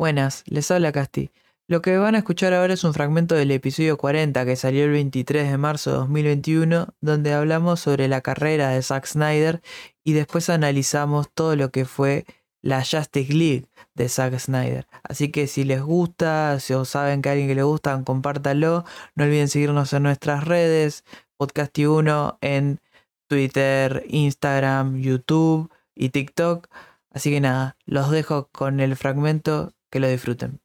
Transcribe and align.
Buenas, 0.00 0.44
les 0.46 0.70
habla 0.70 0.92
Casti. 0.92 1.30
Lo 1.68 1.82
que 1.82 1.98
van 1.98 2.14
a 2.14 2.18
escuchar 2.20 2.54
ahora 2.54 2.72
es 2.72 2.84
un 2.84 2.94
fragmento 2.94 3.34
del 3.34 3.50
episodio 3.50 3.98
40 3.98 4.46
que 4.46 4.56
salió 4.56 4.84
el 4.84 4.92
23 4.92 5.50
de 5.50 5.58
marzo 5.58 5.90
de 5.90 5.96
2021, 5.98 6.94
donde 7.02 7.34
hablamos 7.34 7.80
sobre 7.80 8.08
la 8.08 8.22
carrera 8.22 8.70
de 8.70 8.80
Zack 8.80 9.04
Snyder 9.04 9.60
y 10.02 10.14
después 10.14 10.48
analizamos 10.48 11.28
todo 11.34 11.54
lo 11.54 11.70
que 11.70 11.84
fue 11.84 12.24
la 12.62 12.82
Justice 12.82 13.34
League 13.34 13.66
de 13.94 14.08
Zack 14.08 14.38
Snyder. 14.38 14.86
Así 15.02 15.30
que 15.30 15.46
si 15.46 15.64
les 15.64 15.82
gusta, 15.82 16.58
si 16.60 16.72
os 16.72 16.88
saben 16.88 17.20
que 17.20 17.28
a 17.28 17.32
alguien 17.32 17.48
que 17.48 17.54
le 17.54 17.62
gusta, 17.62 18.02
compártalo. 18.02 18.86
No 19.16 19.24
olviden 19.24 19.48
seguirnos 19.48 19.92
en 19.92 20.04
nuestras 20.04 20.44
redes, 20.44 21.04
Podcasti1 21.38 22.38
en 22.40 22.80
Twitter, 23.28 24.06
Instagram, 24.08 24.96
YouTube 24.96 25.70
y 25.94 26.08
TikTok. 26.08 26.68
Así 27.10 27.30
que 27.30 27.42
nada, 27.42 27.76
los 27.84 28.10
dejo 28.10 28.48
con 28.50 28.80
el 28.80 28.96
fragmento 28.96 29.74
que 29.90 30.00
lo 30.00 30.08
disfruten. 30.08 30.60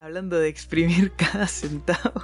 Hablando 0.00 0.38
de 0.38 0.48
exprimir 0.48 1.12
cada 1.16 1.46
centavo, 1.46 2.22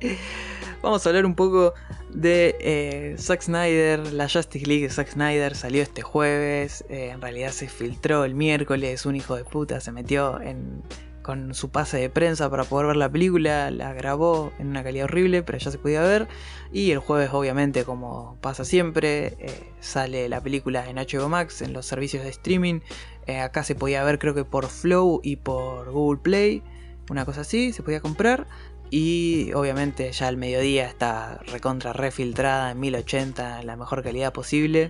vamos 0.82 1.04
a 1.04 1.08
hablar 1.08 1.26
un 1.26 1.34
poco 1.34 1.74
de 2.12 2.56
eh, 2.60 3.14
Zack 3.18 3.42
Snyder. 3.42 4.12
La 4.12 4.28
Justice 4.28 4.66
League 4.66 4.84
de 4.84 4.90
Zack 4.90 5.12
Snyder 5.12 5.54
salió 5.54 5.82
este 5.82 6.02
jueves. 6.02 6.84
Eh, 6.88 7.10
en 7.10 7.20
realidad 7.20 7.50
se 7.52 7.68
filtró 7.68 8.24
el 8.24 8.34
miércoles. 8.34 9.06
Un 9.06 9.16
hijo 9.16 9.36
de 9.36 9.44
puta 9.44 9.80
se 9.80 9.92
metió 9.92 10.40
en, 10.40 10.82
con 11.22 11.54
su 11.54 11.70
pase 11.70 11.98
de 11.98 12.10
prensa 12.10 12.50
para 12.50 12.64
poder 12.64 12.88
ver 12.88 12.96
la 12.96 13.10
película. 13.10 13.70
La 13.70 13.92
grabó 13.92 14.52
en 14.58 14.68
una 14.68 14.82
calidad 14.82 15.04
horrible, 15.04 15.42
pero 15.42 15.58
ya 15.58 15.70
se 15.70 15.78
podía 15.78 16.02
ver. 16.02 16.28
Y 16.72 16.90
el 16.90 16.98
jueves, 16.98 17.30
obviamente, 17.32 17.84
como 17.84 18.36
pasa 18.40 18.64
siempre, 18.64 19.36
eh, 19.38 19.72
sale 19.80 20.28
la 20.28 20.40
película 20.40 20.88
en 20.88 20.96
HBO 20.96 21.28
Max, 21.28 21.62
en 21.62 21.72
los 21.72 21.86
servicios 21.86 22.24
de 22.24 22.30
streaming. 22.30 22.80
Acá 23.26 23.64
se 23.64 23.74
podía 23.74 24.02
ver, 24.04 24.18
creo 24.18 24.34
que 24.34 24.44
por 24.44 24.68
Flow 24.68 25.20
y 25.22 25.36
por 25.36 25.90
Google 25.90 26.20
Play 26.22 26.62
una 27.10 27.24
cosa 27.24 27.42
así, 27.42 27.72
se 27.72 27.82
podía 27.82 28.00
comprar. 28.00 28.46
Y 28.90 29.52
obviamente 29.52 30.10
ya 30.10 30.28
al 30.28 30.36
mediodía 30.36 30.86
está 30.86 31.40
recontra 31.46 31.92
refiltrada 31.92 32.72
en 32.72 32.80
1080 32.80 33.60
en 33.60 33.66
la 33.66 33.76
mejor 33.76 34.02
calidad 34.02 34.32
posible, 34.32 34.88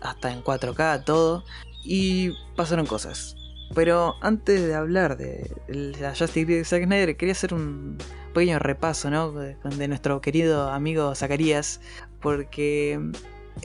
hasta 0.00 0.32
en 0.32 0.44
4K, 0.44 1.04
todo. 1.04 1.44
Y 1.84 2.30
pasaron 2.56 2.86
cosas. 2.86 3.36
Pero 3.74 4.14
antes 4.20 4.60
de 4.66 4.74
hablar 4.74 5.16
de 5.16 5.50
la 5.66 6.10
Justice 6.10 6.40
League 6.40 6.56
de 6.56 6.64
Zack 6.64 6.84
Snyder, 6.84 7.16
quería 7.16 7.32
hacer 7.32 7.54
un 7.54 7.96
pequeño 8.34 8.58
repaso 8.58 9.10
¿no? 9.10 9.32
de, 9.32 9.88
nuestro 9.88 10.20
querido 10.20 10.70
amigo 10.70 11.14
Zacarías, 11.14 11.80
porque 12.20 13.00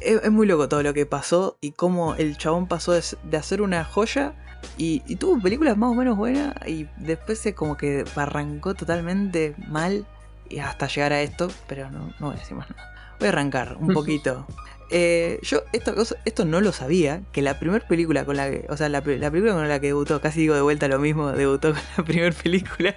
es, 0.01 0.31
muy 0.31 0.47
loco 0.47 0.67
todo 0.69 0.83
lo 0.83 0.93
que 0.93 1.05
pasó 1.05 1.57
y 1.61 1.71
cómo 1.71 2.15
el 2.15 2.37
chabón 2.37 2.67
pasó 2.67 2.93
de 2.93 3.37
hacer 3.37 3.61
una 3.61 3.83
joya 3.83 4.35
y, 4.77 4.99
tuvo 5.15 5.39
películas 5.41 5.77
más 5.77 5.91
o 5.91 5.95
menos 5.95 6.17
buenas 6.17 6.55
y 6.67 6.87
después 6.97 7.39
se 7.39 7.53
como 7.53 7.77
que 7.77 8.05
arrancó 8.15 8.75
totalmente 8.75 9.55
mal 9.67 10.05
y 10.49 10.59
hasta 10.59 10.87
llegar 10.87 11.13
a 11.13 11.21
esto, 11.21 11.49
pero 11.67 11.89
no, 11.89 12.13
no 12.19 12.27
voy 12.27 12.35
a 12.35 12.39
decir 12.39 12.55
más 12.55 12.69
nada. 12.69 12.93
Voy 13.19 13.27
a 13.27 13.31
arrancar 13.31 13.77
un 13.79 13.87
poquito. 13.93 14.45
Eh, 14.89 15.39
yo 15.41 15.63
esto, 15.73 15.93
esto 16.23 16.45
no 16.45 16.61
lo 16.61 16.71
sabía, 16.71 17.21
que 17.33 17.41
la 17.41 17.59
primera 17.59 17.85
película 17.85 18.23
con 18.23 18.37
la 18.37 18.49
que, 18.49 18.65
o 18.69 18.77
sea, 18.77 18.87
la, 18.87 19.01
película 19.01 19.53
con 19.53 19.67
la 19.67 19.79
que 19.79 19.87
debutó, 19.87 20.21
casi 20.21 20.41
digo 20.41 20.55
de 20.55 20.61
vuelta 20.61 20.87
lo 20.87 20.99
mismo, 20.99 21.31
debutó 21.31 21.73
con 21.73 21.81
la 21.97 22.03
primera 22.05 22.35
película, 22.35 22.95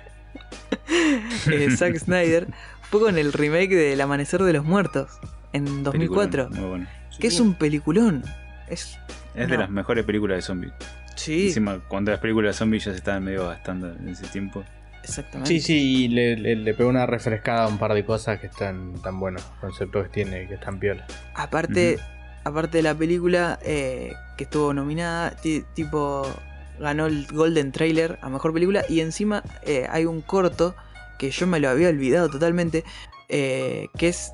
eh, 1.50 1.68
Zack 1.76 1.96
Snyder, 1.98 2.46
fue 2.82 3.00
con 3.00 3.18
el 3.18 3.32
remake 3.32 3.70
de 3.70 3.92
El 3.94 4.00
Amanecer 4.00 4.42
de 4.44 4.52
los 4.52 4.64
Muertos, 4.64 5.18
en 5.52 5.82
2004. 5.82 6.50
muy 6.50 6.68
bueno. 6.68 6.86
Que 7.18 7.26
es 7.26 7.40
un 7.40 7.54
peliculón. 7.54 8.24
Es, 8.68 8.98
es 9.34 9.48
de 9.48 9.58
las 9.58 9.70
mejores 9.70 10.04
películas 10.04 10.38
de 10.38 10.42
zombies. 10.42 10.72
Sí. 11.16 11.48
Encima, 11.48 11.80
cuando 11.88 12.10
las 12.10 12.20
películas 12.20 12.56
zombies 12.56 12.84
ya 12.84 12.92
se 12.92 12.98
estaban 12.98 13.24
medio 13.24 13.48
gastando 13.48 13.92
en 13.92 14.08
ese 14.08 14.26
tiempo. 14.28 14.64
Exactamente. 15.02 15.48
Sí, 15.48 15.60
sí, 15.60 16.04
y 16.04 16.08
le, 16.08 16.36
le, 16.36 16.74
pegó 16.74 16.88
una 16.88 17.06
refrescada 17.06 17.64
a 17.64 17.68
un 17.68 17.78
par 17.78 17.94
de 17.94 18.04
cosas 18.04 18.38
que 18.38 18.46
están 18.46 18.94
tan 19.02 19.18
buenos, 19.18 19.42
conceptos 19.60 20.04
que 20.04 20.10
tiene, 20.10 20.46
que 20.46 20.54
están 20.54 20.78
piola. 20.78 21.06
Aparte, 21.34 21.98
aparte 22.44 22.78
de 22.78 22.82
la 22.82 22.94
película 22.94 23.58
eh, 23.62 24.12
que 24.36 24.44
estuvo 24.44 24.72
nominada, 24.72 25.36
tipo 25.74 26.26
ganó 26.78 27.06
el 27.06 27.26
Golden 27.26 27.72
Trailer 27.72 28.18
a 28.22 28.30
mejor 28.30 28.52
película 28.52 28.84
y 28.88 29.00
encima 29.00 29.42
eh, 29.62 29.86
hay 29.90 30.06
un 30.06 30.22
corto 30.22 30.74
que 31.18 31.30
yo 31.30 31.46
me 31.46 31.60
lo 31.60 31.68
había 31.68 31.90
olvidado 31.90 32.30
totalmente, 32.30 32.84
eh, 33.28 33.88
que 33.98 34.08
es, 34.08 34.32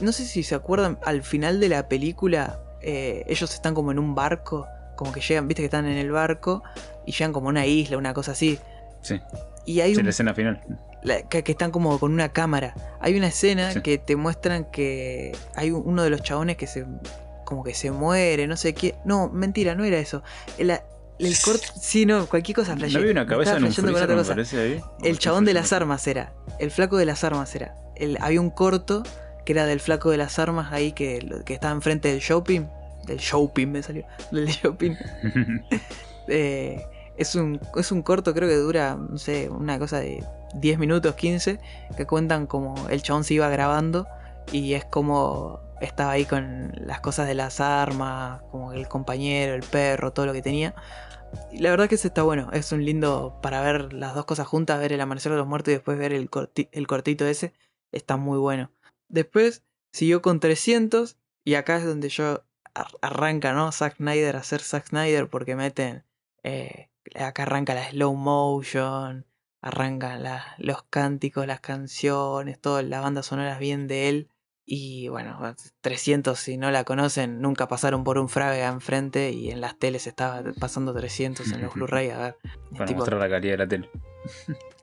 no 0.00 0.12
sé 0.12 0.24
si 0.24 0.42
se 0.42 0.54
acuerdan, 0.54 0.98
al 1.04 1.22
final 1.22 1.60
de 1.60 1.68
la 1.68 1.88
película 1.88 2.60
ellos 2.82 3.52
están 3.52 3.74
como 3.74 3.92
en 3.92 3.98
un 3.98 4.14
barco 4.14 4.66
como 5.00 5.12
que 5.12 5.22
llegan, 5.22 5.48
viste 5.48 5.62
que 5.62 5.66
están 5.66 5.86
en 5.86 5.96
el 5.96 6.10
barco 6.10 6.62
y 7.06 7.12
llegan 7.12 7.32
como 7.32 7.48
a 7.48 7.50
una 7.50 7.64
isla, 7.64 7.96
una 7.96 8.12
cosa 8.12 8.32
así. 8.32 8.58
Sí. 9.00 9.18
Y 9.64 9.80
hay 9.80 9.96
una 9.96 10.10
escena 10.10 10.34
final. 10.34 10.60
que, 11.30 11.42
están 11.46 11.70
como 11.70 11.98
con 11.98 12.12
una 12.12 12.28
cámara. 12.28 12.74
Hay 13.00 13.16
una 13.16 13.28
escena 13.28 13.72
que 13.82 13.96
te 13.96 14.14
muestran 14.16 14.70
que 14.70 15.32
hay 15.54 15.70
uno 15.70 16.02
de 16.02 16.10
los 16.10 16.22
chabones 16.22 16.58
que 16.58 16.66
se 16.66 16.84
como 17.46 17.64
que 17.64 17.72
se 17.72 17.90
muere, 17.90 18.46
no 18.46 18.58
sé 18.58 18.74
qué. 18.74 18.94
No, 19.06 19.30
mentira, 19.30 19.74
no 19.74 19.84
era 19.84 19.98
eso. 19.98 20.22
El, 20.58 20.70
el 20.70 21.40
corte, 21.42 21.66
sí, 21.80 22.04
no, 22.04 22.26
cualquier 22.26 22.56
cosa 22.56 22.76
No 22.76 22.84
había 22.84 23.10
una 23.10 23.26
cabeza 23.26 23.56
en 23.56 23.64
un 23.64 23.72
freezer, 23.72 24.82
El 25.02 25.18
chabón 25.18 25.46
de 25.46 25.54
las 25.54 25.72
armas 25.72 26.06
era. 26.06 26.34
El 26.58 26.70
flaco 26.70 26.98
de 26.98 27.06
las 27.06 27.24
armas 27.24 27.54
era. 27.54 27.74
El, 27.96 28.18
había 28.20 28.42
un 28.42 28.50
corto 28.50 29.02
que 29.50 29.58
era 29.58 29.66
del 29.66 29.80
flaco 29.80 30.10
de 30.10 30.16
las 30.16 30.38
armas 30.38 30.72
ahí 30.72 30.92
que, 30.92 31.42
que 31.44 31.54
estaba 31.54 31.74
enfrente 31.74 32.08
del 32.08 32.20
shopping 32.20 32.66
del 33.04 33.18
shopping 33.18 33.66
me 33.66 33.82
salió, 33.82 34.06
del 34.30 34.46
shopping. 34.46 34.94
Eh, 36.32 36.86
es, 37.16 37.34
un, 37.34 37.58
es 37.74 37.90
un 37.90 38.02
corto, 38.02 38.32
creo 38.32 38.48
que 38.48 38.54
dura, 38.54 38.94
no 38.94 39.18
sé, 39.18 39.48
una 39.48 39.80
cosa 39.80 39.98
de 39.98 40.24
10 40.54 40.78
minutos, 40.78 41.16
15, 41.16 41.58
que 41.96 42.06
cuentan 42.06 42.46
como 42.46 42.88
el 42.88 43.02
chabón 43.02 43.24
se 43.24 43.34
iba 43.34 43.48
grabando 43.48 44.06
y 44.52 44.74
es 44.74 44.84
como 44.84 45.58
estaba 45.80 46.12
ahí 46.12 46.24
con 46.24 46.70
las 46.76 47.00
cosas 47.00 47.26
de 47.26 47.34
las 47.34 47.58
armas, 47.58 48.42
como 48.52 48.72
el 48.72 48.86
compañero, 48.86 49.54
el 49.54 49.64
perro, 49.64 50.12
todo 50.12 50.26
lo 50.26 50.32
que 50.32 50.42
tenía. 50.42 50.76
Y 51.50 51.58
la 51.58 51.70
verdad 51.70 51.88
que 51.88 51.96
ese 51.96 52.06
está 52.06 52.22
bueno, 52.22 52.50
es 52.52 52.70
un 52.70 52.84
lindo 52.84 53.40
para 53.42 53.60
ver 53.60 53.92
las 53.92 54.14
dos 54.14 54.24
cosas 54.24 54.46
juntas, 54.46 54.78
ver 54.78 54.92
el 54.92 55.00
amanecer 55.00 55.32
de 55.32 55.38
los 55.38 55.48
muertos 55.48 55.72
y 55.72 55.76
después 55.76 55.98
ver 55.98 56.12
el, 56.12 56.30
el 56.70 56.86
cortito 56.86 57.26
ese, 57.26 57.54
está 57.90 58.18
muy 58.18 58.38
bueno. 58.38 58.70
Después 59.10 59.64
siguió 59.92 60.22
con 60.22 60.40
300 60.40 61.18
y 61.44 61.54
acá 61.54 61.76
es 61.76 61.84
donde 61.84 62.08
yo 62.08 62.44
arranca, 63.02 63.52
¿no? 63.52 63.70
Zack 63.72 63.96
Snyder 63.96 64.36
a 64.36 64.42
ser 64.42 64.60
Zack 64.60 64.88
Snyder 64.88 65.28
porque 65.28 65.56
meten. 65.56 66.04
Eh, 66.44 66.88
acá 67.16 67.42
arranca 67.42 67.74
la 67.74 67.90
slow 67.90 68.14
motion, 68.14 69.26
arrancan 69.60 70.24
los 70.58 70.84
cánticos, 70.84 71.46
las 71.46 71.60
canciones, 71.60 72.60
toda 72.60 72.82
la 72.82 73.00
banda 73.00 73.22
sonora 73.22 73.58
bien 73.58 73.88
de 73.88 74.08
él. 74.08 74.30
Y 74.64 75.08
bueno, 75.08 75.56
300 75.80 76.38
si 76.38 76.56
no 76.56 76.70
la 76.70 76.84
conocen, 76.84 77.40
nunca 77.40 77.66
pasaron 77.66 78.04
por 78.04 78.18
un 78.18 78.28
Frávega 78.28 78.68
enfrente 78.68 79.32
y 79.32 79.50
en 79.50 79.60
las 79.60 79.76
teles 79.76 80.06
estaba 80.06 80.44
pasando 80.60 80.94
300 80.94 81.50
en 81.50 81.62
los 81.62 81.74
Blu-ray. 81.74 82.10
A 82.10 82.18
ver. 82.18 82.36
Para 82.78 82.92
mostrar 82.92 83.18
la 83.18 83.28
calidad 83.28 83.54
de 83.54 83.58
la 83.58 83.68
tele. 83.68 83.90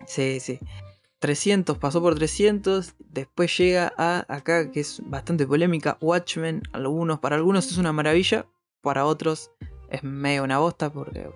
sí, 0.06 0.42
sí. 0.42 0.60
300 1.20 1.78
pasó 1.78 2.02
por 2.02 2.16
300, 2.16 2.96
después 3.00 3.58
llega 3.58 3.94
a 3.98 4.26
acá 4.28 4.72
que 4.72 4.82
es 4.82 5.02
bastante 5.06 5.48
polémica, 5.48 5.98
Watchmen, 6.02 6.62
algunos, 6.74 7.20
para 7.20 7.36
algunos 7.36 7.72
es 7.72 7.78
una 7.78 7.94
maravilla, 7.94 8.46
para 8.82 9.06
otros 9.06 9.52
es 9.90 10.04
medio 10.04 10.44
una 10.44 10.60
bosta 10.60 10.92
porque... 10.92 11.30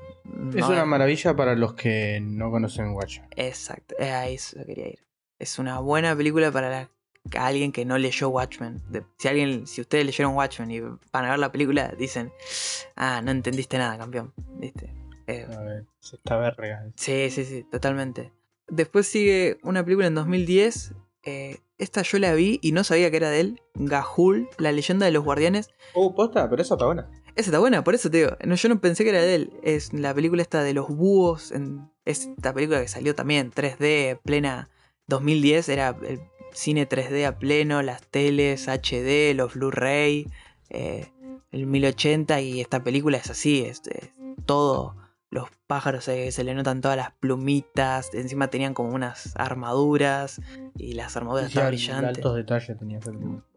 es 0.56 0.66
una 0.66 0.86
maravilla 0.86 1.36
para 1.36 1.56
los 1.56 1.74
que 1.74 2.20
no 2.22 2.52
conocen 2.52 2.94
Watchmen. 2.94 3.28
Exacto, 3.36 3.96
ahí 4.00 4.36
eso 4.36 4.58
quería 4.66 4.90
ir. 4.90 5.00
Es 5.40 5.58
una 5.58 5.80
buena 5.80 6.16
película 6.16 6.52
para 6.52 6.90
alguien 7.38 7.72
que 7.72 7.86
no 7.86 7.98
leyó 7.98 8.30
Watchmen. 8.30 8.82
si 9.18 9.28
alguien, 9.28 9.66
si 9.68 9.82
ustedes 9.82 10.06
leyeron 10.06 10.36
Watchmen 10.36 10.72
y 10.72 10.80
van 10.82 11.26
a 11.26 11.32
ver 11.32 11.40
la 11.40 11.52
película, 11.52 11.94
dicen, 11.98 12.32
ah, 12.96 13.22
no 13.24 13.32
entendiste 13.32 13.78
nada, 13.78 13.98
campeón. 13.98 14.34
¿Viste? 14.60 14.94
Eh, 15.28 15.48
a 15.50 15.62
ver, 15.62 15.86
se 16.00 16.18
está 16.18 16.38
verga. 16.38 16.86
Sí, 16.96 17.30
sí, 17.30 17.46
sí, 17.46 17.64
totalmente. 17.64 18.32
Después 18.72 19.06
sigue 19.06 19.60
una 19.64 19.84
película 19.84 20.08
en 20.08 20.16
2010. 20.16 20.94
Eh, 21.24 21.60
esta 21.78 22.04
yo 22.04 22.20
la 22.20 22.34
vi 22.34 22.58
y 22.64 22.72
no 22.72 22.86
sabía 22.86 23.12
que 23.12 23.18
era 23.18 23.30
de 23.30 23.42
él. 23.42 23.62
Gahul, 23.76 24.48
la 24.58 24.72
leyenda 24.72 25.06
de 25.06 25.12
los 25.12 25.26
guardianes. 25.26 25.70
Oh, 25.94 26.16
posta, 26.16 26.50
pero 26.50 26.62
esa 26.62 26.76
está 26.76 26.86
buena. 26.86 27.12
Esa 27.36 27.50
está 27.50 27.60
buena, 27.60 27.84
por 27.84 27.96
eso 27.96 28.10
te 28.10 28.20
digo. 28.20 28.38
No, 28.46 28.56
yo 28.56 28.70
no 28.70 28.80
pensé 28.80 29.04
que 29.04 29.10
era 29.10 29.22
de 29.22 29.36
él. 29.36 29.54
Es 29.62 29.92
la 29.92 30.14
película 30.14 30.42
esta 30.42 30.64
de 30.64 30.74
los 30.74 30.88
búhos. 30.88 31.52
En, 31.52 31.92
esta 32.06 32.54
película 32.54 32.82
que 32.82 32.88
salió 32.88 33.14
también 33.14 33.52
3D, 33.52 34.22
plena 34.24 34.70
2010. 35.08 35.68
Era 35.68 35.98
el 36.08 36.22
cine 36.54 36.88
3D 36.88 37.26
a 37.26 37.38
pleno, 37.38 37.82
las 37.82 38.08
teles, 38.08 38.70
HD, 38.70 39.36
los 39.36 39.56
Blu-ray, 39.56 40.28
eh, 40.70 41.12
el 41.52 41.66
1080. 41.66 42.40
Y 42.40 42.62
esta 42.62 42.86
película 42.86 43.18
es 43.18 43.30
así, 43.30 43.66
es 43.66 43.82
todo 44.46 44.96
los 45.32 45.50
pájaros 45.66 46.04
se, 46.04 46.32
se, 46.32 46.44
le 46.44 46.54
notan 46.54 46.82
todas 46.82 46.98
las 46.98 47.12
plumitas, 47.14 48.14
encima 48.14 48.50
tenían 48.50 48.74
como 48.74 48.90
unas 48.94 49.34
armaduras 49.38 50.40
y 50.78 50.94
las 50.94 51.16
armaduras 51.18 51.48
estaban 51.48 51.70
brillantes. 51.70 52.18
Altos 52.18 52.36
detalles 52.36 52.78
tenía 52.78 53.00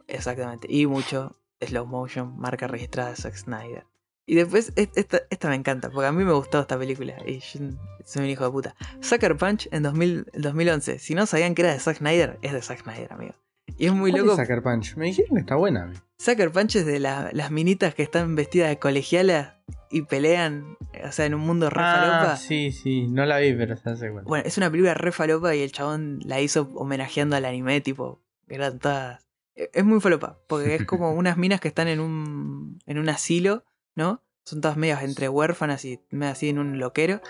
Exactamente, 0.07 0.67
y 0.71 0.87
mucho 0.87 1.37
slow 1.61 1.87
motion, 1.87 2.39
marca 2.39 2.67
registrada 2.67 3.11
de 3.11 3.17
Zack 3.17 3.35
Snyder. 3.37 3.87
Y 4.27 4.37
después, 4.37 4.73
est- 4.77 4.97
esta, 4.97 5.21
esta 5.31 5.49
me 5.49 5.55
encanta, 5.55 5.91
porque 5.91 6.07
a 6.07 6.13
mí 6.13 6.25
me 6.25 6.33
gustó 6.33 6.61
esta 6.61 6.79
película. 6.79 7.15
Y 7.27 7.41
yo 7.41 7.61
soy 8.05 8.23
un 8.25 8.31
hijo 8.31 8.45
de 8.45 8.51
puta. 8.51 8.75
Sucker 9.01 9.37
Punch 9.37 9.69
en 9.71 9.83
2000 9.83 10.27
2011. 10.35 10.99
Si 10.99 11.15
no 11.15 11.27
sabían 11.27 11.55
que 11.55 11.63
era 11.63 11.73
de 11.73 11.81
Zack 11.81 11.99
Snyder, 11.99 12.39
es 12.41 12.53
de 12.53 12.63
Zack 12.63 12.83
Snyder, 12.83 13.13
amigo. 13.13 13.35
Y 13.77 13.87
es 13.87 13.93
muy 13.93 14.11
¿Cuál 14.13 14.27
loco. 14.27 14.41
es 14.41 14.47
Sucker 14.49 14.63
Punch? 14.63 14.97
Me 14.97 15.07
dijeron 15.07 15.35
que 15.35 15.41
está 15.41 15.57
buena. 15.57 15.93
Sucker 16.19 16.51
Punch 16.53 16.77
es 16.77 16.87
de 16.87 17.01
la- 17.01 17.31
las 17.33 17.51
minitas 17.51 17.95
que 17.95 18.03
están 18.05 18.35
vestidas 18.37 18.69
de 18.69 18.79
colegialas 18.79 19.55
y 19.91 20.03
pelean, 20.03 20.77
o 21.05 21.13
sea, 21.13 21.27
en 21.27 21.35
un 21.35 21.41
mundo 21.41 21.71
re 21.71 21.83
falopa. 21.83 22.33
Ah, 22.33 22.37
sí, 22.37 22.71
sí. 22.71 23.09
No 23.09 23.27
la 23.27 23.39
vi, 23.39 23.53
pero 23.53 23.77
se 23.77 23.91
hace 23.91 24.11
cuenta. 24.11 24.29
Bueno, 24.29 24.45
es 24.47 24.57
una 24.59 24.71
película 24.71 24.95
re 24.95 25.11
falopa 25.13 25.55
y 25.57 25.63
el 25.63 25.73
chabón 25.73 26.21
la 26.25 26.41
hizo 26.41 26.71
homenajeando 26.75 27.35
al 27.37 27.45
anime, 27.45 27.81
tipo, 27.81 28.21
eran 28.49 28.79
todas... 28.79 29.27
e- 29.57 29.71
Es 29.75 29.85
muy 29.85 30.01
falopa, 30.01 30.39
porque 30.47 30.77
es 30.77 30.85
como 30.85 31.13
unas 31.15 31.37
minas 31.37 31.61
que 31.61 31.69
están 31.69 31.89
en 31.89 31.99
un, 32.01 32.79
en 32.87 32.99
un 32.99 33.09
asilo, 33.09 33.65
¿no? 33.97 34.23
Son 34.45 34.61
todas 34.61 34.77
medias 34.77 35.03
entre 35.03 35.29
huérfanas 35.29 35.85
y 35.85 36.01
medio 36.11 36.33
así 36.33 36.49
en 36.49 36.59
un 36.59 36.79
loquero. 36.79 37.21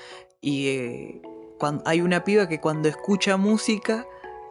Y 0.42 0.66
eh, 0.68 1.22
cuando, 1.58 1.82
hay 1.86 2.00
una 2.02 2.24
piba 2.24 2.48
que 2.48 2.60
cuando 2.60 2.88
escucha 2.88 3.36
música, 3.38 4.04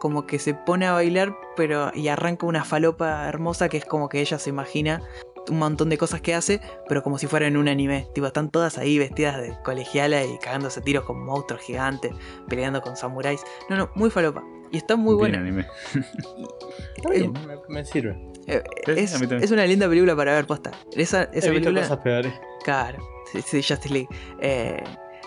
como 0.04 0.26
que 0.26 0.38
se 0.38 0.52
pone 0.52 0.84
a 0.84 0.92
bailar, 0.92 1.34
pero 1.56 1.90
y 1.94 2.08
arranca 2.08 2.44
una 2.44 2.62
falopa 2.62 3.26
hermosa 3.26 3.70
que 3.70 3.78
es 3.78 3.86
como 3.86 4.10
que 4.10 4.20
ella 4.20 4.38
se 4.38 4.50
imagina 4.50 5.00
un 5.48 5.58
montón 5.58 5.88
de 5.88 5.96
cosas 5.96 6.20
que 6.20 6.34
hace, 6.34 6.60
pero 6.90 7.02
como 7.02 7.16
si 7.16 7.26
fuera 7.26 7.46
en 7.46 7.56
un 7.56 7.68
anime. 7.68 8.06
Tipo, 8.12 8.26
están 8.26 8.50
todas 8.50 8.76
ahí 8.76 8.98
vestidas 8.98 9.38
de 9.38 9.56
colegiala 9.64 10.22
y 10.22 10.36
cagándose 10.36 10.82
tiros 10.82 11.04
con 11.04 11.24
monstruos 11.24 11.62
gigantes, 11.62 12.12
peleando 12.50 12.82
con 12.82 12.98
samuráis. 12.98 13.40
No, 13.70 13.76
no, 13.78 13.90
muy 13.94 14.10
falopa. 14.10 14.44
Y 14.70 14.76
está 14.76 14.96
muy 14.96 15.14
Bien 15.14 15.18
buena. 15.18 15.38
anime. 15.38 15.66
Bien, 17.10 17.32
me, 17.32 17.56
me 17.74 17.84
sirve. 17.86 18.14
Eh, 18.46 18.62
Es, 18.86 19.50
una 19.52 19.64
linda 19.64 19.88
película 19.88 20.14
para 20.14 20.34
ver 20.34 20.46
posta. 20.46 20.70
Esa, 20.92 21.22
esa 21.32 21.48
He 21.48 21.50
visto 21.50 21.50
película. 21.70 21.80
cosas 21.80 21.98
peores. 22.00 22.32
Claro, 22.62 22.98
sí, 23.32 23.40
sí, 23.40 23.62
Justice 23.62 23.88
League. 23.94 24.08
Eh, 24.40 24.82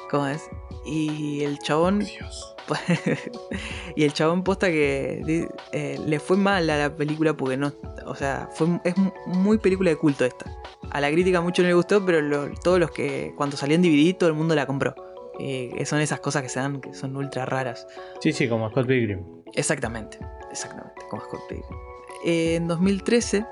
¿Cómo 0.10 0.28
es? 0.28 0.50
Y 0.86 1.44
el 1.44 1.60
chabón. 1.60 2.00
Dios. 2.00 2.56
y 3.96 4.04
el 4.04 4.14
chabón 4.14 4.44
posta 4.44 4.68
que 4.68 5.48
eh, 5.72 6.00
le 6.06 6.20
fue 6.20 6.36
mal 6.38 6.70
a 6.70 6.78
la 6.78 6.96
película 6.96 7.34
porque 7.34 7.58
no. 7.58 7.74
O 8.06 8.16
sea, 8.16 8.50
fue, 8.54 8.68
es 8.84 8.96
muy 9.26 9.58
película 9.58 9.90
de 9.90 9.96
culto 9.96 10.26
esta. 10.26 10.46
A 10.92 11.02
la 11.02 11.12
crítica 11.12 11.42
mucho 11.42 11.62
no 11.62 11.68
le 11.70 11.74
gustó, 11.74 12.06
pero 12.06 12.22
lo- 12.22 12.50
todos 12.64 12.80
los 12.80 12.92
que. 12.92 13.34
Cuando 13.36 13.58
salió 13.58 13.76
en 13.76 13.82
DVD, 13.82 14.18
todo 14.18 14.30
el 14.30 14.36
mundo 14.36 14.56
la 14.56 14.66
compró. 14.66 14.96
Eh, 15.40 15.86
son 15.86 16.00
esas 16.02 16.20
cosas 16.20 16.42
que 16.42 16.50
se 16.50 16.60
dan 16.60 16.82
que 16.82 16.94
son 16.94 17.16
ultra 17.16 17.46
raras. 17.46 17.86
Sí, 18.22 18.34
sí, 18.34 18.50
como 18.50 18.70
Scott 18.70 18.88
Pilgrim. 18.88 19.24
Exactamente, 19.54 20.18
exactamente, 20.52 21.02
como 21.10 21.22
Scott 21.24 21.42
Pilgrim. 21.48 21.78
Eh, 22.26 22.56
en 22.56 22.68
2013 22.68 23.46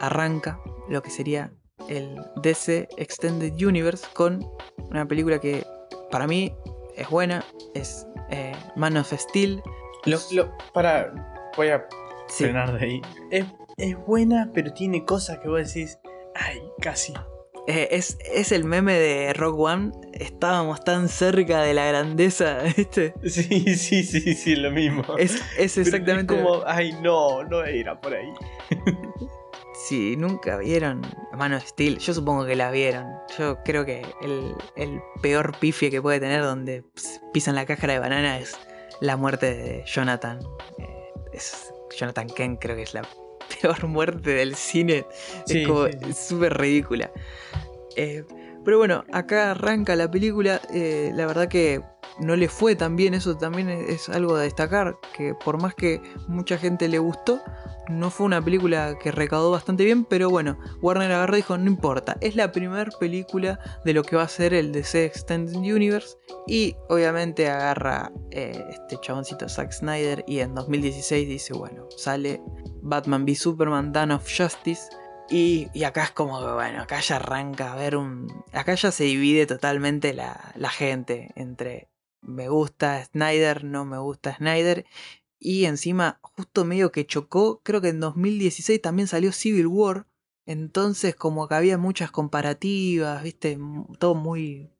arranca 0.00 0.60
lo 0.88 1.02
que 1.02 1.10
sería 1.10 1.52
el 1.88 2.16
DC 2.42 2.88
Extended 2.96 3.54
Universe 3.64 4.06
con 4.12 4.46
una 4.90 5.06
película 5.08 5.38
que 5.40 5.64
para 6.12 6.28
mí 6.28 6.54
es 6.96 7.08
buena, 7.08 7.44
es 7.74 8.06
eh, 8.30 8.52
Man 8.76 8.96
of 8.96 9.12
Steel. 9.12 9.60
Lo, 10.04 10.18
lo, 10.30 10.52
para, 10.72 11.12
voy 11.56 11.68
a 11.68 11.84
Sí, 12.28 12.44
frenar 12.44 12.78
de 12.78 12.84
ahí. 12.86 13.02
Es, 13.30 13.46
es 13.78 13.96
buena, 14.06 14.50
pero 14.54 14.72
tiene 14.72 15.04
cosas 15.04 15.38
que 15.40 15.48
vos 15.48 15.58
decís, 15.74 15.98
ay, 16.34 16.62
casi. 16.80 17.12
eh, 17.66 17.88
es, 17.90 18.16
es 18.32 18.52
el 18.52 18.64
meme 18.64 18.94
de 18.94 19.32
Rock 19.34 19.58
One. 19.58 19.92
Estábamos 20.12 20.82
tan 20.84 21.08
cerca 21.08 21.62
de 21.62 21.74
la 21.74 21.86
grandeza, 21.86 22.58
¿viste? 22.76 23.14
Sí, 23.24 23.74
sí, 23.76 24.02
sí, 24.04 24.34
sí, 24.34 24.56
lo 24.56 24.70
mismo. 24.70 25.02
Es, 25.18 25.42
es 25.58 25.76
exactamente. 25.78 26.34
Es 26.36 26.42
como, 26.42 26.62
ay, 26.66 26.92
no, 27.02 27.42
no 27.44 27.64
era 27.64 28.00
por 28.00 28.14
ahí. 28.14 28.28
Si 29.88 30.16
nunca 30.16 30.58
vieron 30.58 31.02
Man 31.36 31.54
of 31.54 31.64
Steel, 31.66 31.98
yo 31.98 32.14
supongo 32.14 32.46
que 32.46 32.54
la 32.54 32.70
vieron. 32.70 33.06
Yo 33.36 33.58
creo 33.64 33.84
que 33.84 34.06
el, 34.22 34.54
el 34.76 35.00
peor 35.22 35.58
pifie 35.58 35.90
que 35.90 36.00
puede 36.00 36.20
tener 36.20 36.42
donde 36.42 36.84
pisan 37.32 37.56
la 37.56 37.66
cáscara 37.66 37.94
de 37.94 37.98
banana 37.98 38.38
es 38.38 38.56
la 39.00 39.16
muerte 39.16 39.52
de 39.52 39.84
Jonathan. 39.84 40.38
Eh, 40.78 41.12
es 41.32 41.72
Jonathan 41.96 42.28
Kent, 42.28 42.60
creo 42.60 42.76
que 42.76 42.82
es 42.82 42.94
la 42.94 43.02
peor 43.60 43.88
muerte 43.88 44.30
del 44.30 44.54
cine. 44.54 45.04
Sí, 45.46 45.62
es 45.62 45.66
como 45.68 45.86
sí. 45.86 46.12
súper 46.12 46.56
ridícula. 46.58 47.10
Eh, 47.96 48.24
pero 48.64 48.78
bueno, 48.78 49.02
acá 49.12 49.50
arranca 49.50 49.96
la 49.96 50.08
película. 50.08 50.60
eh, 50.72 51.10
la 51.12 51.26
verdad 51.26 51.48
que 51.48 51.82
no 52.20 52.36
le 52.36 52.48
fue 52.48 52.76
tan 52.76 52.94
bien. 52.94 53.14
Eso 53.14 53.36
también 53.36 53.68
es, 53.68 53.88
es 53.88 54.08
algo 54.08 54.36
a 54.36 54.42
destacar. 54.42 54.96
Que 55.16 55.34
por 55.34 55.60
más 55.60 55.74
que 55.74 56.00
mucha 56.28 56.56
gente 56.56 56.86
le 56.86 57.00
gustó, 57.00 57.40
no 57.88 58.10
fue 58.10 58.26
una 58.26 58.42
película 58.42 58.96
que 58.98 59.10
recaudó 59.10 59.50
bastante 59.50 59.84
bien. 59.84 60.04
Pero 60.04 60.30
bueno, 60.30 60.58
Warner 60.80 61.12
agarró 61.12 61.34
y 61.34 61.38
dijo: 61.38 61.58
No 61.58 61.70
importa, 61.70 62.16
es 62.20 62.36
la 62.36 62.52
primera 62.52 62.90
película 62.98 63.58
de 63.84 63.94
lo 63.94 64.02
que 64.02 64.16
va 64.16 64.22
a 64.22 64.28
ser 64.28 64.54
el 64.54 64.72
DC 64.72 65.04
Extended 65.04 65.56
Universe. 65.56 66.16
Y 66.46 66.76
obviamente 66.88 67.48
agarra 67.48 68.12
eh, 68.30 68.64
este 68.70 68.98
chaboncito 69.00 69.48
Zack 69.48 69.72
Snyder. 69.72 70.24
Y 70.26 70.40
en 70.40 70.54
2016 70.54 71.28
dice: 71.28 71.54
Bueno, 71.54 71.88
sale 71.96 72.40
Batman 72.82 73.24
v 73.24 73.34
Superman, 73.34 73.92
Dawn 73.92 74.12
of 74.12 74.28
Justice. 74.28 74.82
Y, 75.30 75.68
y 75.72 75.84
acá 75.84 76.04
es 76.04 76.10
como 76.10 76.40
que, 76.40 76.52
bueno, 76.52 76.82
acá 76.82 77.00
ya 77.00 77.16
arranca 77.16 77.72
a 77.72 77.76
ver 77.76 77.96
un. 77.96 78.26
Acá 78.52 78.74
ya 78.74 78.90
se 78.90 79.04
divide 79.04 79.46
totalmente 79.46 80.12
la, 80.12 80.52
la 80.56 80.68
gente 80.68 81.30
entre 81.36 81.88
me 82.22 82.48
gusta 82.48 83.04
Snyder, 83.04 83.64
no 83.64 83.84
me 83.84 83.98
gusta 83.98 84.36
Snyder. 84.36 84.86
Y 85.44 85.64
encima, 85.64 86.20
justo 86.22 86.64
medio 86.64 86.92
que 86.92 87.04
chocó, 87.04 87.62
creo 87.64 87.80
que 87.80 87.88
en 87.88 87.98
2016 87.98 88.80
también 88.80 89.08
salió 89.08 89.32
Civil 89.32 89.66
War. 89.66 90.06
Entonces, 90.46 91.16
como 91.16 91.48
que 91.48 91.56
había 91.56 91.78
muchas 91.78 92.12
comparativas, 92.12 93.24
viste, 93.24 93.58
todo 93.98 94.14
muy. 94.14 94.70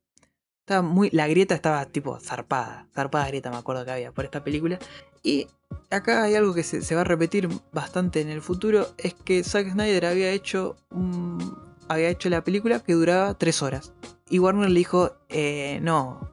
Estaba 0.60 0.82
muy. 0.82 1.10
La 1.10 1.26
grieta 1.26 1.56
estaba 1.56 1.84
tipo 1.86 2.16
zarpada. 2.20 2.86
Zarpada 2.94 3.26
grieta, 3.26 3.50
me 3.50 3.56
acuerdo 3.56 3.84
que 3.84 3.90
había 3.90 4.12
por 4.12 4.24
esta 4.24 4.44
película. 4.44 4.78
Y 5.24 5.48
acá 5.90 6.22
hay 6.22 6.36
algo 6.36 6.54
que 6.54 6.62
se, 6.62 6.94
va 6.94 7.00
a 7.00 7.04
repetir 7.04 7.48
bastante 7.72 8.20
en 8.20 8.28
el 8.28 8.40
futuro. 8.40 8.86
Es 8.98 9.14
que 9.14 9.42
Zack 9.42 9.72
Snyder 9.72 10.06
había 10.06 10.30
hecho. 10.30 10.76
había 11.88 12.08
hecho 12.08 12.30
la 12.30 12.44
película 12.44 12.78
que 12.78 12.92
duraba 12.92 13.34
tres 13.34 13.62
horas. 13.62 13.94
Y 14.30 14.38
Warner 14.38 14.70
le 14.70 14.78
dijo. 14.78 15.16
"Eh, 15.28 15.80
no, 15.82 16.30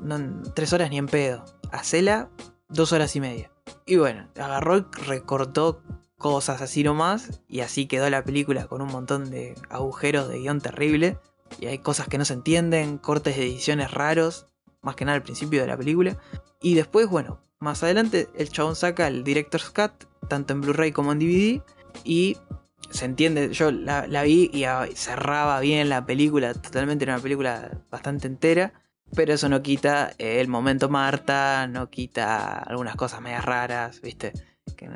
no. 0.00 0.42
Tres 0.54 0.72
horas 0.72 0.88
ni 0.88 0.96
en 0.96 1.08
pedo. 1.08 1.44
Hacela 1.72 2.30
dos 2.70 2.92
horas 2.92 3.14
y 3.16 3.20
media. 3.20 3.50
Y 3.86 3.96
bueno, 3.96 4.28
agarró 4.34 4.78
y 4.78 4.84
recortó 5.06 5.80
cosas 6.18 6.60
así 6.60 6.82
nomás. 6.82 7.40
Y 7.46 7.60
así 7.60 7.86
quedó 7.86 8.10
la 8.10 8.24
película 8.24 8.66
con 8.66 8.82
un 8.82 8.88
montón 8.88 9.30
de 9.30 9.54
agujeros 9.70 10.28
de 10.28 10.40
guion 10.40 10.60
terrible. 10.60 11.18
Y 11.60 11.66
hay 11.66 11.78
cosas 11.78 12.08
que 12.08 12.18
no 12.18 12.24
se 12.24 12.34
entienden, 12.34 12.98
cortes 12.98 13.36
de 13.36 13.44
ediciones 13.44 13.92
raros. 13.92 14.48
Más 14.82 14.96
que 14.96 15.04
nada 15.04 15.16
al 15.16 15.22
principio 15.22 15.60
de 15.60 15.68
la 15.68 15.76
película. 15.76 16.18
Y 16.60 16.74
después, 16.74 17.08
bueno, 17.08 17.40
más 17.60 17.84
adelante 17.84 18.28
el 18.34 18.50
chabón 18.50 18.74
saca 18.74 19.06
el 19.06 19.22
Director's 19.22 19.70
Cut, 19.70 20.04
tanto 20.28 20.52
en 20.52 20.62
Blu-ray 20.62 20.90
como 20.90 21.12
en 21.12 21.20
DVD. 21.20 21.62
Y 22.02 22.38
se 22.90 23.04
entiende, 23.04 23.52
yo 23.52 23.70
la, 23.70 24.08
la 24.08 24.24
vi 24.24 24.50
y 24.52 24.64
ah, 24.64 24.88
cerraba 24.96 25.60
bien 25.60 25.88
la 25.88 26.04
película. 26.06 26.54
Totalmente 26.54 27.04
era 27.04 27.14
una 27.14 27.22
película 27.22 27.84
bastante 27.88 28.26
entera. 28.26 28.72
Pero 29.14 29.32
eso 29.34 29.48
no 29.48 29.62
quita 29.62 30.12
el 30.18 30.48
momento 30.48 30.88
Marta, 30.88 31.66
no 31.68 31.88
quita 31.90 32.58
algunas 32.58 32.96
cosas 32.96 33.20
medias 33.20 33.44
raras, 33.44 34.00
¿viste? 34.02 34.32
Que, 34.76 34.90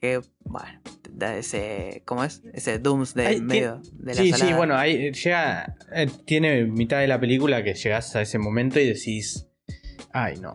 que, 0.00 0.20
bueno, 0.44 0.80
da 1.10 1.34
ese. 1.36 2.02
¿Cómo 2.04 2.24
es? 2.24 2.42
Ese 2.52 2.78
Doomsday 2.78 3.26
Ay, 3.26 3.36
en 3.36 3.46
medio 3.46 3.80
de 3.94 4.14
la 4.14 4.20
Sí, 4.22 4.30
salada. 4.32 4.50
sí, 4.50 4.56
bueno, 4.56 4.76
ahí 4.76 5.12
llega. 5.12 5.76
eh, 5.92 6.06
tiene 6.26 6.64
mitad 6.66 7.00
de 7.00 7.08
la 7.08 7.18
película 7.18 7.64
que 7.64 7.74
llegas 7.74 8.14
a 8.16 8.22
ese 8.22 8.38
momento 8.38 8.78
y 8.80 8.86
decís. 8.86 9.46
Ay, 10.12 10.36
no. 10.36 10.54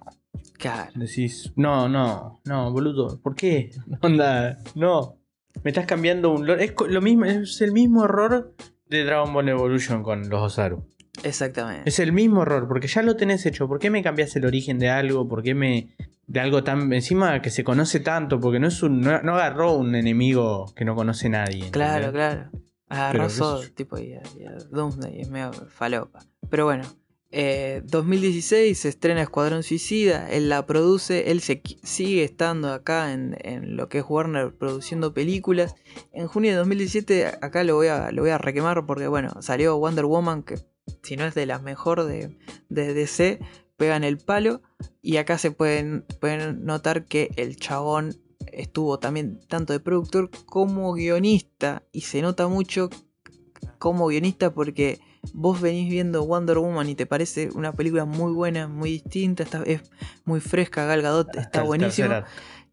Claro. 0.57 0.91
Decís, 0.95 1.51
no, 1.55 1.87
no, 1.89 2.41
no, 2.45 2.71
boludo, 2.71 3.19
¿por 3.21 3.35
qué? 3.35 3.71
Onda, 4.01 4.59
no. 4.75 5.15
Me 5.63 5.71
estás 5.71 5.85
cambiando 5.85 6.31
un 6.31 6.45
lore. 6.45 6.63
Es 6.63 6.73
lo 6.87 7.01
mismo, 7.01 7.25
es 7.25 7.59
el 7.61 7.71
mismo 7.71 8.05
error 8.05 8.53
de 8.87 9.03
Dragon 9.03 9.33
Ball 9.33 9.49
Evolution 9.49 10.03
con 10.03 10.29
los 10.29 10.41
Osaru. 10.41 10.85
Exactamente. 11.23 11.89
Es 11.89 11.99
el 11.99 12.11
mismo 12.13 12.43
error, 12.43 12.67
porque 12.67 12.87
ya 12.87 13.01
lo 13.01 13.15
tenés 13.15 13.45
hecho. 13.45 13.67
¿Por 13.67 13.79
qué 13.79 13.89
me 13.89 14.03
cambias 14.03 14.35
el 14.35 14.45
origen 14.45 14.79
de 14.79 14.89
algo? 14.89 15.27
¿Por 15.27 15.43
qué 15.43 15.53
me. 15.55 15.89
de 16.27 16.39
algo 16.39 16.63
tan. 16.63 16.91
encima 16.93 17.41
que 17.41 17.49
se 17.49 17.63
conoce 17.63 17.99
tanto? 17.99 18.39
Porque 18.39 18.59
no 18.59 18.67
es 18.67 18.81
un. 18.83 19.01
no, 19.01 19.21
no 19.21 19.35
agarró 19.35 19.73
un 19.73 19.95
enemigo 19.95 20.73
que 20.75 20.85
no 20.85 20.95
conoce 20.95 21.29
nadie. 21.29 21.71
Claro, 21.71 22.07
¿entendés? 22.07 22.11
claro. 22.49 22.49
Agarró 22.87 23.27
yo. 23.27 23.61
tipo, 23.75 23.97
y, 23.99 24.13
a- 24.13 24.21
y 24.39 24.45
a 24.45 24.53
Doomsday, 24.71 25.21
es 25.21 25.29
medio 25.29 25.51
falopa. 25.51 26.19
Pero 26.49 26.65
bueno, 26.65 26.83
eh, 27.31 27.83
2016 27.85 28.79
se 28.79 28.89
estrena 28.89 29.21
Escuadrón 29.21 29.61
Suicida, 29.61 30.27
él 30.31 30.49
la 30.49 30.65
produce, 30.65 31.29
él 31.29 31.41
se, 31.41 31.61
sigue 31.83 32.23
estando 32.23 32.73
acá 32.73 33.13
en, 33.13 33.37
en 33.41 33.77
lo 33.77 33.87
que 33.89 33.99
es 33.99 34.05
Warner 34.09 34.55
produciendo 34.55 35.13
películas. 35.13 35.75
En 36.13 36.25
junio 36.27 36.49
de 36.49 36.57
2017, 36.57 37.27
acá 37.27 37.63
lo 37.63 37.75
voy 37.75 37.87
a, 37.87 38.11
lo 38.11 38.23
voy 38.23 38.31
a 38.31 38.39
requemar 38.39 38.83
porque, 38.87 39.07
bueno, 39.07 39.39
salió 39.43 39.77
Wonder 39.77 40.05
Woman, 40.05 40.41
que 40.41 40.55
si 41.03 41.17
no 41.17 41.25
es 41.25 41.35
de 41.35 41.45
las 41.45 41.61
mejor 41.61 42.05
de, 42.05 42.37
de 42.69 42.93
DC, 42.93 43.39
pegan 43.77 44.03
el 44.03 44.17
palo. 44.17 44.61
Y 45.01 45.17
acá 45.17 45.37
se 45.37 45.51
pueden, 45.51 46.05
pueden 46.19 46.65
notar 46.65 47.05
que 47.05 47.31
el 47.35 47.57
chabón 47.57 48.15
estuvo 48.51 48.99
también 48.99 49.39
tanto 49.47 49.73
de 49.73 49.79
productor 49.79 50.29
como 50.45 50.93
guionista. 50.93 51.83
Y 51.91 52.01
se 52.01 52.21
nota 52.21 52.47
mucho 52.47 52.89
como 53.77 54.07
guionista 54.07 54.53
porque 54.53 54.99
vos 55.33 55.59
venís 55.61 55.89
viendo 55.89 56.25
Wonder 56.25 56.57
Woman 56.57 56.89
y 56.89 56.95
te 56.95 57.05
parece 57.05 57.49
una 57.53 57.73
película 57.73 58.05
muy 58.05 58.31
buena, 58.33 58.67
muy 58.67 58.91
distinta, 58.91 59.43
está, 59.43 59.63
es 59.63 59.81
muy 60.25 60.39
fresca, 60.39 60.85
Gal 60.85 61.01
Gadot 61.01 61.35
está 61.35 61.61
acto. 61.61 62.25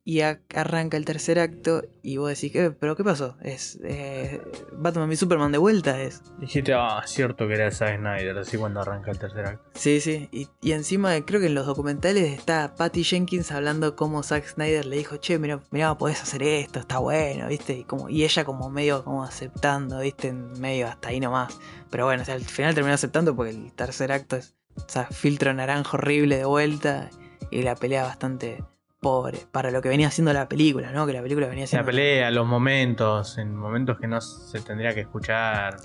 Y 0.09 0.21
arranca 0.21 0.97
el 0.97 1.05
tercer 1.05 1.41
acto 1.41 1.83
y 2.01 2.17
vos 2.19 2.29
decís, 2.29 2.55
"Eh, 2.55 2.71
¿pero 2.71 2.95
qué 2.95 3.03
pasó? 3.03 3.37
Es 3.43 3.77
eh, 3.83 4.41
Batman 4.73 5.11
y 5.11 5.17
Superman 5.17 5.51
de 5.51 5.59
vuelta, 5.59 6.01
es. 6.01 6.23
Dijiste, 6.39 6.75
ah, 6.75 7.03
cierto 7.07 7.49
que 7.49 7.55
era 7.55 7.73
Zack 7.73 7.99
Snyder, 7.99 8.39
así 8.39 8.57
cuando 8.57 8.81
arranca 8.81 9.11
el 9.11 9.19
tercer 9.19 9.45
acto. 9.47 9.69
Sí, 9.75 10.01
sí. 10.01 10.29
Y, 10.31 10.47
y 10.63 10.73
encima 10.73 11.21
creo 11.23 11.41
que 11.41 11.49
en 11.49 11.57
los 11.57 11.67
documentales 11.67 12.23
está 12.39 12.77
Patty 12.77 13.03
Jenkins 13.03 13.51
hablando 13.51 13.97
cómo 13.97 14.23
Zack 14.23 14.47
Snyder 14.47 14.87
le 14.87 14.97
dijo, 14.97 15.17
che, 15.17 15.41
mira, 15.41 15.61
mira, 15.73 15.99
podés 15.99 16.23
hacer 16.23 16.45
esto, 16.45 16.79
está 16.79 16.99
bueno, 16.99 17.49
¿viste? 17.49 17.73
Y, 17.77 17.83
como, 17.83 18.09
y 18.09 18.23
ella 18.23 18.45
como 18.45 18.71
medio 18.71 19.03
como 19.03 19.25
aceptando, 19.25 19.99
¿viste? 19.99 20.29
En 20.29 20.53
medio 20.61 20.87
hasta 20.87 21.09
ahí 21.09 21.19
nomás. 21.19 21.59
Pero 21.91 22.05
bueno, 22.05 22.23
o 22.23 22.25
sea, 22.25 22.37
al 22.37 22.45
final 22.45 22.77
terminó 22.77 22.95
aceptando 22.95 23.35
porque 23.35 23.51
el 23.51 23.73
tercer 23.73 24.13
acto 24.13 24.37
es, 24.37 24.55
o 24.77 24.89
sea, 24.89 25.07
filtro 25.07 25.53
naranjo 25.53 25.97
horrible 25.97 26.37
de 26.37 26.45
vuelta 26.45 27.11
y 27.51 27.63
la 27.63 27.75
pelea 27.75 28.05
bastante 28.05 28.63
pobre 29.07 29.39
para 29.53 29.71
lo 29.71 29.81
que 29.81 29.89
venía 29.89 30.09
haciendo 30.09 30.33
la 30.33 30.49
película, 30.49 30.91
¿no? 30.91 31.07
Que 31.07 31.13
la 31.13 31.23
película 31.23 31.47
venía 31.47 31.63
La 31.65 31.67
siendo... 31.69 31.87
pelea, 31.87 32.31
los 32.31 32.47
momentos, 32.47 33.39
en 33.39 33.55
momentos 33.55 33.99
que 34.01 34.07
no 34.09 34.21
se 34.21 34.61
tendría 34.61 34.93
que 34.95 35.01
escuchar, 35.03 35.77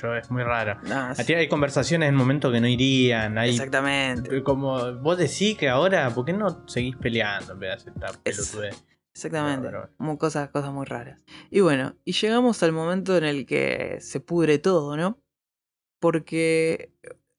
yo, 0.00 0.14
es 0.14 0.30
muy 0.30 0.42
raro. 0.44 0.78
No, 0.84 0.94
A 1.10 1.14
ti 1.14 1.34
hay 1.34 1.48
conversaciones 1.48 2.08
en 2.08 2.14
momentos 2.14 2.52
que 2.52 2.60
no 2.60 2.68
irían, 2.68 3.36
hay 3.38 3.50
exactamente. 3.50 4.42
como 4.44 4.94
vos 5.00 5.18
decís 5.18 5.56
que 5.58 5.68
ahora, 5.68 6.08
¿por 6.10 6.24
qué 6.24 6.32
no 6.32 6.66
seguís 6.68 6.96
peleando 6.96 7.54
en 7.54 7.58
vez 7.60 7.84
de 7.84 7.92
pelotudez? 8.22 8.84
Exactamente. 9.14 9.64
No, 9.64 9.70
pero- 9.72 9.90
Mu- 9.98 10.16
cosas, 10.18 10.48
cosas 10.50 10.72
muy 10.72 10.86
raras. 10.86 11.20
Y 11.50 11.58
bueno, 11.60 11.96
y 12.04 12.12
llegamos 12.12 12.62
al 12.62 12.70
momento 12.72 13.16
en 13.16 13.24
el 13.24 13.46
que 13.46 13.98
se 14.00 14.20
pudre 14.20 14.58
todo, 14.58 14.96
¿no? 14.96 15.18
Porque 16.00 16.92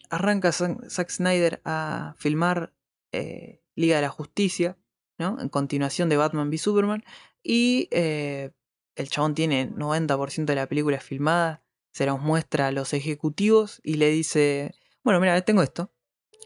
arranca 0.09 0.51
Zack 0.51 0.89
Zack 0.89 1.09
Snyder 1.09 1.61
a 1.63 2.13
filmar 2.17 2.73
eh, 3.13 3.61
Liga 3.75 3.95
de 3.97 4.01
la 4.01 4.09
Justicia, 4.09 4.77
¿no? 5.19 5.37
En 5.39 5.49
continuación 5.49 6.09
de 6.09 6.17
Batman 6.17 6.49
v 6.49 6.57
Superman. 6.57 7.03
Y 7.43 7.87
eh, 7.91 8.51
el 8.95 9.09
chabón 9.09 9.35
tiene 9.35 9.69
90% 9.69 10.45
de 10.45 10.55
la 10.55 10.67
película 10.67 10.99
filmada. 10.99 11.61
Se 11.91 12.05
los 12.05 12.19
muestra 12.19 12.67
a 12.67 12.71
los 12.71 12.93
ejecutivos 12.93 13.79
y 13.83 13.95
le 13.95 14.09
dice, 14.09 14.73
bueno, 15.03 15.19
mira, 15.19 15.39
tengo 15.41 15.61
esto. 15.61 15.91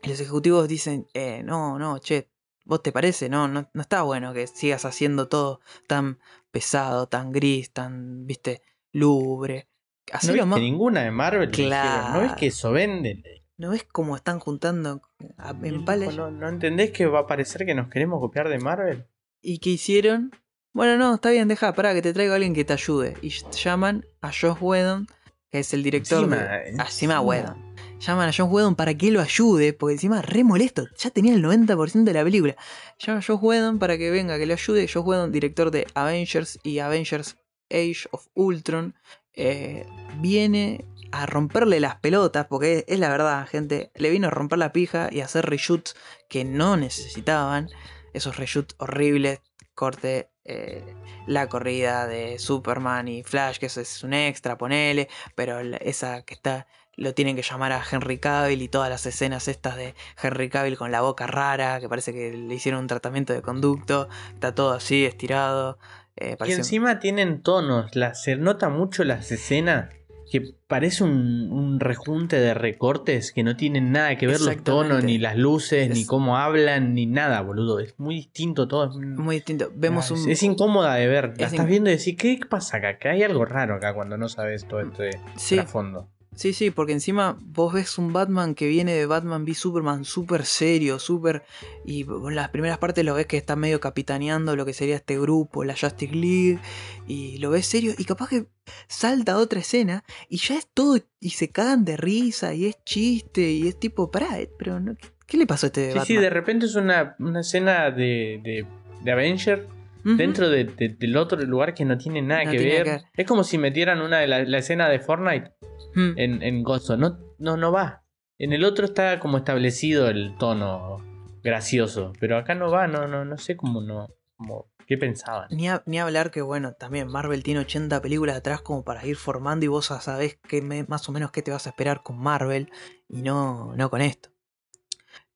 Y 0.02 0.10
los 0.10 0.20
ejecutivos 0.20 0.68
dicen, 0.68 1.08
eh, 1.14 1.44
no, 1.44 1.78
no, 1.80 2.00
che, 2.00 2.30
¿vos 2.66 2.82
te 2.84 2.92
parece? 2.92 3.30
No, 3.30 3.48
no, 3.48 3.70
no 3.74 3.82
está 3.82 4.02
bueno 4.02 4.34
que 4.34 4.48
sigas 4.48 4.86
haciendo 4.86 5.28
todo 5.28 5.62
tan 5.88 6.20
pesado, 6.52 7.08
tan 7.08 7.32
gris, 7.32 7.72
tan, 7.72 8.26
viste, 8.26 8.62
lubre. 8.92 9.68
¿No 10.12 10.18
Hacelo 10.18 10.34
viste 10.34 10.46
más- 10.48 10.60
ninguna 10.60 11.04
de 11.04 11.12
Marvel? 11.12 11.52
dijeron? 11.52 11.70
¿No 12.14 12.20
Claro. 12.20 12.36
que 12.36 12.48
eso 12.48 12.72
vende? 12.72 13.43
¿No 13.64 13.70
ves 13.70 13.86
cómo 13.90 14.18
están 14.18 14.40
juntando 14.40 15.02
a- 15.38 15.52
en? 15.64 15.86
¿No, 16.18 16.30
¿No 16.32 16.50
entendés 16.50 16.92
que 16.92 17.06
va 17.06 17.20
a 17.20 17.28
parecer 17.28 17.66
que 17.66 17.74
nos 17.74 17.88
queremos 17.88 18.20
copiar 18.20 18.50
de 18.50 18.60
Marvel? 18.60 19.06
¿Y 19.42 19.60
qué 19.60 19.70
hicieron? 19.70 20.32
Bueno, 20.74 20.98
no, 20.98 21.16
está 21.16 21.30
bien, 21.30 21.48
deja, 21.48 21.72
pará, 21.74 21.94
que 21.94 22.02
te 22.02 22.12
traigo 22.12 22.34
a 22.34 22.36
alguien 22.36 22.54
que 22.54 22.66
te 22.66 22.74
ayude. 22.74 23.16
Y 23.22 23.30
llaman 23.30 24.06
a 24.20 24.34
Josh 24.34 24.58
Whedon, 24.60 25.08
que 25.50 25.60
es 25.60 25.74
el 25.74 25.82
director 25.82 26.26
Encima, 26.26 26.36
de... 26.44 26.58
encima. 26.72 26.84
Encima 26.84 27.22
Whedon. 27.22 27.56
Llaman 28.02 28.28
a 28.28 28.34
Josh 28.34 28.50
Whedon 28.52 28.76
para 28.76 28.96
que 28.96 29.12
lo 29.12 29.22
ayude, 29.22 29.72
porque 29.72 29.94
encima 29.94 30.22
re 30.22 30.44
molesto, 30.44 30.86
ya 30.98 31.10
tenía 31.12 31.34
el 31.34 31.42
90% 31.42 32.04
de 32.04 32.14
la 32.14 32.24
película. 32.26 32.58
Llaman 33.00 33.20
a 33.22 33.26
Josh 33.26 33.40
Whedon 33.42 33.80
para 33.80 33.98
que 33.98 34.12
venga, 34.12 34.38
que 34.38 34.46
lo 34.46 34.56
ayude. 34.56 34.90
Josh 34.94 35.06
Whedon, 35.06 35.32
director 35.32 35.72
de 35.72 35.88
Avengers 35.94 36.60
y 36.64 36.80
Avengers 36.80 37.38
Age 37.72 38.10
of 38.12 38.28
Ultron, 38.34 38.94
eh, 39.36 39.86
viene 40.20 40.84
a 41.14 41.26
romperle 41.28 41.80
las 41.80 41.96
pelotas, 41.98 42.48
porque 42.48 42.80
es, 42.80 42.86
es 42.88 43.00
la 43.00 43.10
verdad, 43.10 43.48
gente, 43.48 43.92
le 43.96 44.10
vino 44.10 44.28
a 44.28 44.32
romper 44.32 44.58
la 44.60 44.72
pija 44.72 45.10
y 45.12 45.22
a 45.22 45.26
hacer 45.26 45.46
reshoots 45.46 45.96
que 46.28 46.44
no 46.44 46.76
necesitaban. 46.76 47.70
Esos 48.14 48.38
reshoots 48.38 48.76
horribles, 48.80 49.40
corte 49.76 50.30
eh, 50.46 50.84
la 51.28 51.48
corrida 51.50 52.06
de 52.08 52.38
Superman 52.40 53.08
y 53.08 53.24
Flash, 53.24 53.58
que 53.58 53.68
eso 53.68 53.80
es 53.82 54.04
un 54.04 54.14
extra, 54.14 54.58
ponele, 54.58 55.08
pero 55.36 55.60
esa 55.60 56.24
que 56.24 56.34
está, 56.34 56.68
lo 56.96 57.14
tienen 57.14 57.36
que 57.36 57.42
llamar 57.44 57.72
a 57.72 57.82
Henry 57.90 58.20
Cavill 58.20 58.62
y 58.62 58.68
todas 58.68 58.90
las 58.90 59.06
escenas 59.06 59.48
estas 59.48 59.76
de 59.78 59.96
Henry 60.22 60.50
Cavill 60.50 60.78
con 60.78 60.92
la 60.92 61.02
boca 61.02 61.26
rara, 61.28 61.80
que 61.80 61.90
parece 61.90 62.12
que 62.14 62.34
le 62.34 62.54
hicieron 62.54 62.82
un 62.82 62.88
tratamiento 62.88 63.34
de 63.34 63.42
conducto, 63.42 64.10
está 64.34 64.54
todo 64.54 64.74
así, 64.74 65.06
estirado. 65.06 65.80
eh, 66.16 66.38
Y 66.46 66.52
encima 66.52 67.00
tienen 67.00 67.42
tonos, 67.42 67.96
la- 67.96 68.14
se 68.14 68.36
nota 68.36 68.70
mucho 68.70 69.04
las 69.04 69.32
escenas 69.32 69.90
que 70.34 70.56
parece 70.68 71.04
un, 71.04 71.52
un 71.52 71.80
rejunte 71.80 72.38
de 72.40 72.56
recortes 72.56 73.32
que 73.32 73.44
no 73.44 73.56
tienen 73.56 73.92
nada 73.92 74.18
que 74.18 74.26
ver 74.26 74.42
los 74.42 74.64
tonos, 74.64 75.04
ni 75.04 75.20
las 75.20 75.38
luces, 75.38 75.92
ni 75.92 76.08
cómo 76.08 76.38
hablan, 76.40 76.96
ni 76.96 77.06
nada, 77.06 77.40
boludo. 77.42 77.80
Es 77.80 77.94
muy 78.00 78.16
distinto 78.16 78.68
todo. 78.68 78.90
es- 78.90 78.96
muy 78.98 79.36
distinto. 79.36 79.72
Vemos 79.76 80.10
Ah, 80.10 80.16
un... 80.16 80.28
es 80.32 80.42
incómoda 80.42 80.96
de 80.96 81.08
ver. 81.08 81.36
La 81.38 81.46
es 81.46 81.54
estás 81.54 81.68
viendo 81.68 81.92
y 81.92 81.98
decís, 81.98 82.16
¿qué 82.18 82.40
pasa 82.50 82.78
acá? 82.78 82.98
Que 82.98 83.10
hay 83.10 83.22
algo 83.22 83.46
raro 83.46 83.76
acá 83.76 83.94
cuando 83.94 84.18
no 84.18 84.28
sabes 84.28 84.68
todo 84.68 84.80
este 84.80 85.12
Sí. 85.36 85.54
trasfondo. 85.56 86.10
Sí, 86.36 86.54
sí, 86.54 86.72
porque 86.72 86.94
encima 86.94 87.38
vos 87.42 87.74
ves 87.74 87.98
un 87.98 88.12
Batman 88.12 88.56
que 88.56 88.68
viene 88.68 88.94
de 88.94 89.06
Batman 89.06 89.44
v 89.44 89.54
Superman 89.54 90.04
súper 90.04 90.46
serio, 90.46 90.98
súper... 91.00 91.44
Y 91.86 92.02
en 92.04 92.36
las 92.36 92.50
primeras 92.50 92.80
partes 92.80 93.06
lo 93.06 93.14
ves 93.14 93.28
que 93.28 93.38
está 93.38 93.56
medio 93.56 93.80
capitaneando 93.80 94.56
lo 94.56 94.66
que 94.66 94.74
sería 94.74 94.96
este 94.96 95.20
grupo, 95.20 95.64
la 95.64 95.76
Justice 95.78 96.14
League, 96.16 96.60
y 97.08 97.38
lo 97.38 97.52
ves 97.52 97.68
serio, 97.68 97.94
y 97.98 98.06
capaz 98.06 98.30
que 98.30 98.48
salta 98.88 99.34
a 99.34 99.38
otra 99.38 99.60
escena, 99.60 100.04
y 100.28 100.38
ya 100.38 100.58
es 100.58 100.68
todo, 100.74 100.98
y 101.20 101.30
se 101.32 101.50
cagan 101.50 101.86
de 101.86 101.98
risa, 101.98 102.54
y 102.54 102.66
es 102.66 102.78
chiste, 102.84 103.52
y 103.52 103.68
es 103.68 103.80
tipo, 103.80 104.10
pará, 104.10 104.40
eh, 104.40 104.50
pero 104.58 104.80
no, 104.80 104.96
¿qué, 104.96 105.10
qué 105.28 105.38
le 105.38 105.46
pasó 105.46 105.66
a 105.66 105.68
este 105.68 105.82
Sí, 105.84 105.88
Batman? 105.90 106.06
sí, 106.06 106.16
de 106.18 106.30
repente 106.30 106.66
es 106.66 106.76
una, 106.76 107.16
una 107.20 107.42
escena 107.42 107.92
de, 107.92 108.40
de, 108.44 108.66
de 109.04 109.12
Avenger 109.12 109.68
Dentro 110.04 110.50
de- 110.50 110.66
de- 110.66 110.90
del 110.90 111.16
otro 111.18 111.40
lugar 111.42 111.74
que 111.74 111.86
no 111.86 111.98
tiene 111.98 112.22
nada 112.22 112.44
No 112.44 112.52
que 112.52 112.58
tiene 112.58 112.74
ver. 112.74 112.84
que 112.84 112.90
ver. 112.92 113.02
Es 113.16 113.26
como 113.28 113.44
si 113.44 113.58
metieran 113.58 114.02
una 114.02 114.20
de 114.20 114.28
la, 114.28 114.44
la 114.44 114.58
escena 114.58 114.90
de 114.90 115.00
Fortnite 115.00 115.52
Mm. 115.96 116.12
en, 116.18 116.44
en 116.44 116.64
Gozo. 116.64 116.98
No, 116.98 117.18
no, 117.40 117.56
no 117.58 117.72
va. 117.72 118.04
En 118.40 118.52
el 118.52 118.64
otro 118.66 118.86
está 118.86 119.20
como 119.20 119.38
establecido 119.38 120.10
el 120.10 120.36
tono 120.38 120.98
gracioso. 121.44 122.14
Pero 122.20 122.38
acá 122.38 122.56
no 122.56 122.70
va, 122.72 122.88
no, 122.88 123.08
no, 123.08 123.26
no 123.26 123.38
sé 123.38 123.56
cómo 123.56 123.82
no. 123.82 124.08
Cómo, 124.36 124.72
¿Qué 124.86 124.98
pensaban? 124.98 125.48
Ni, 125.52 125.70
a- 125.70 125.82
ni 125.86 126.00
hablar 126.00 126.30
que, 126.32 126.42
bueno, 126.42 126.74
también 126.74 127.08
Marvel 127.08 127.42
tiene 127.44 127.62
80 127.62 128.02
películas 128.02 128.36
atrás 128.36 128.60
como 128.62 128.84
para 128.84 129.06
ir 129.06 129.16
formando 129.16 129.64
y 129.64 129.70
vos 129.70 129.86
sabés 129.86 130.38
que 130.48 130.62
me- 130.62 130.84
más 130.86 131.08
o 131.08 131.14
menos 131.14 131.32
qué 131.32 131.42
te 131.42 131.52
vas 131.52 131.68
a 131.68 131.70
esperar 131.70 132.02
con 132.04 132.18
Marvel 132.20 132.70
y 133.08 133.22
no, 133.22 133.74
no 133.78 133.90
con 133.90 134.02
esto. 134.02 134.30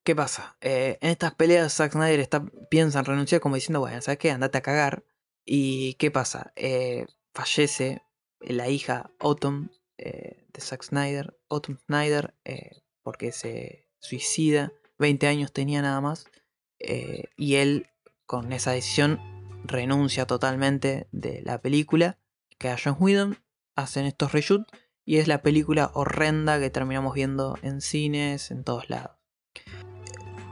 ¿Qué 0.07 0.15
pasa? 0.15 0.55
Eh, 0.61 0.97
en 1.01 1.09
estas 1.09 1.35
peleas 1.35 1.73
Zack 1.73 1.91
Snyder 1.91 2.21
está, 2.21 2.45
piensa 2.69 2.99
en 2.99 3.03
renunciar 3.03 3.41
como 3.41 3.55
diciendo, 3.55 3.81
bueno, 3.81 4.01
¿sabes 4.01 4.17
qué? 4.17 4.31
Andate 4.31 4.57
a 4.57 4.61
cagar. 4.61 5.03
¿Y 5.43 5.95
qué 5.95 6.11
pasa? 6.11 6.53
Eh, 6.55 7.07
fallece 7.33 8.03
la 8.39 8.69
hija 8.69 9.11
Autumn 9.19 9.69
eh, 9.97 10.45
de 10.53 10.61
Zack 10.61 10.83
Snyder, 10.83 11.37
Autumn 11.49 11.77
Snyder, 11.87 12.33
porque 13.03 13.33
se 13.33 13.89
suicida. 13.99 14.71
20 14.97 15.27
años 15.27 15.51
tenía 15.51 15.81
nada 15.81 15.99
más. 15.99 16.27
y 16.79 17.55
él, 17.55 17.87
con 18.25 18.53
esa 18.53 18.71
decisión, 18.71 19.19
renuncia 19.65 20.25
totalmente 20.25 21.09
de 21.11 21.41
la 21.41 21.59
película. 21.59 22.17
Que 22.57 22.69
a 22.69 22.77
John 22.81 22.95
Whedon 22.97 23.39
hacen 23.75 24.05
estos 24.05 24.31
reshoots. 24.31 24.71
Y 25.03 25.17
es 25.17 25.27
la 25.27 25.41
película 25.41 25.91
horrenda 25.95 26.61
que 26.61 26.69
terminamos 26.69 27.13
viendo 27.13 27.59
en 27.61 27.81
cines, 27.81 28.51
en 28.51 28.63
todos 28.63 28.89
lados. 28.89 29.16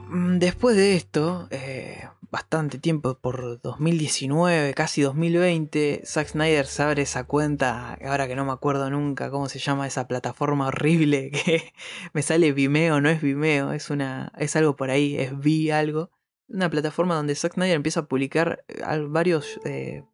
Mm, 0.08 0.38
Después 0.38 0.76
de 0.76 0.94
esto, 0.94 1.48
eh, 1.50 2.08
bastante 2.30 2.78
tiempo, 2.78 3.18
por 3.18 3.60
2019, 3.60 4.74
casi 4.74 5.02
2020, 5.02 6.02
Zack 6.04 6.28
Snyder 6.28 6.66
se 6.66 6.82
abre 6.82 7.02
esa 7.02 7.24
cuenta, 7.24 7.94
ahora 8.04 8.28
que 8.28 8.36
no 8.36 8.44
me 8.44 8.52
acuerdo 8.52 8.88
nunca 8.90 9.30
cómo 9.30 9.48
se 9.48 9.58
llama 9.58 9.86
esa 9.86 10.06
plataforma 10.06 10.68
horrible 10.68 11.30
que 11.44 11.72
me 12.12 12.22
sale 12.22 12.52
Vimeo, 12.52 13.00
no 13.00 13.08
es 13.08 13.20
Vimeo, 13.20 13.72
es 13.72 13.90
una 13.90 14.32
es 14.38 14.54
algo 14.56 14.76
por 14.76 14.90
ahí, 14.90 15.16
es 15.16 15.38
Vi 15.38 15.70
algo. 15.70 16.10
Una 16.48 16.70
plataforma 16.70 17.16
donde 17.16 17.34
Zack 17.34 17.54
Snyder 17.54 17.74
empieza 17.74 18.00
a 18.00 18.06
publicar 18.06 18.64
eh, 18.68 18.84
varios 19.08 19.58
eh, 19.64 20.04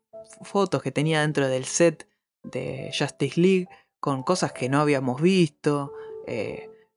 fotos 0.42 0.82
que 0.82 0.92
tenía 0.92 1.20
dentro 1.20 1.48
del 1.48 1.66
set 1.66 2.08
de 2.42 2.90
Justice 2.98 3.38
League 3.38 3.68
con 4.00 4.22
cosas 4.22 4.52
que 4.52 4.68
no 4.68 4.80
habíamos 4.80 5.20
visto, 5.20 5.92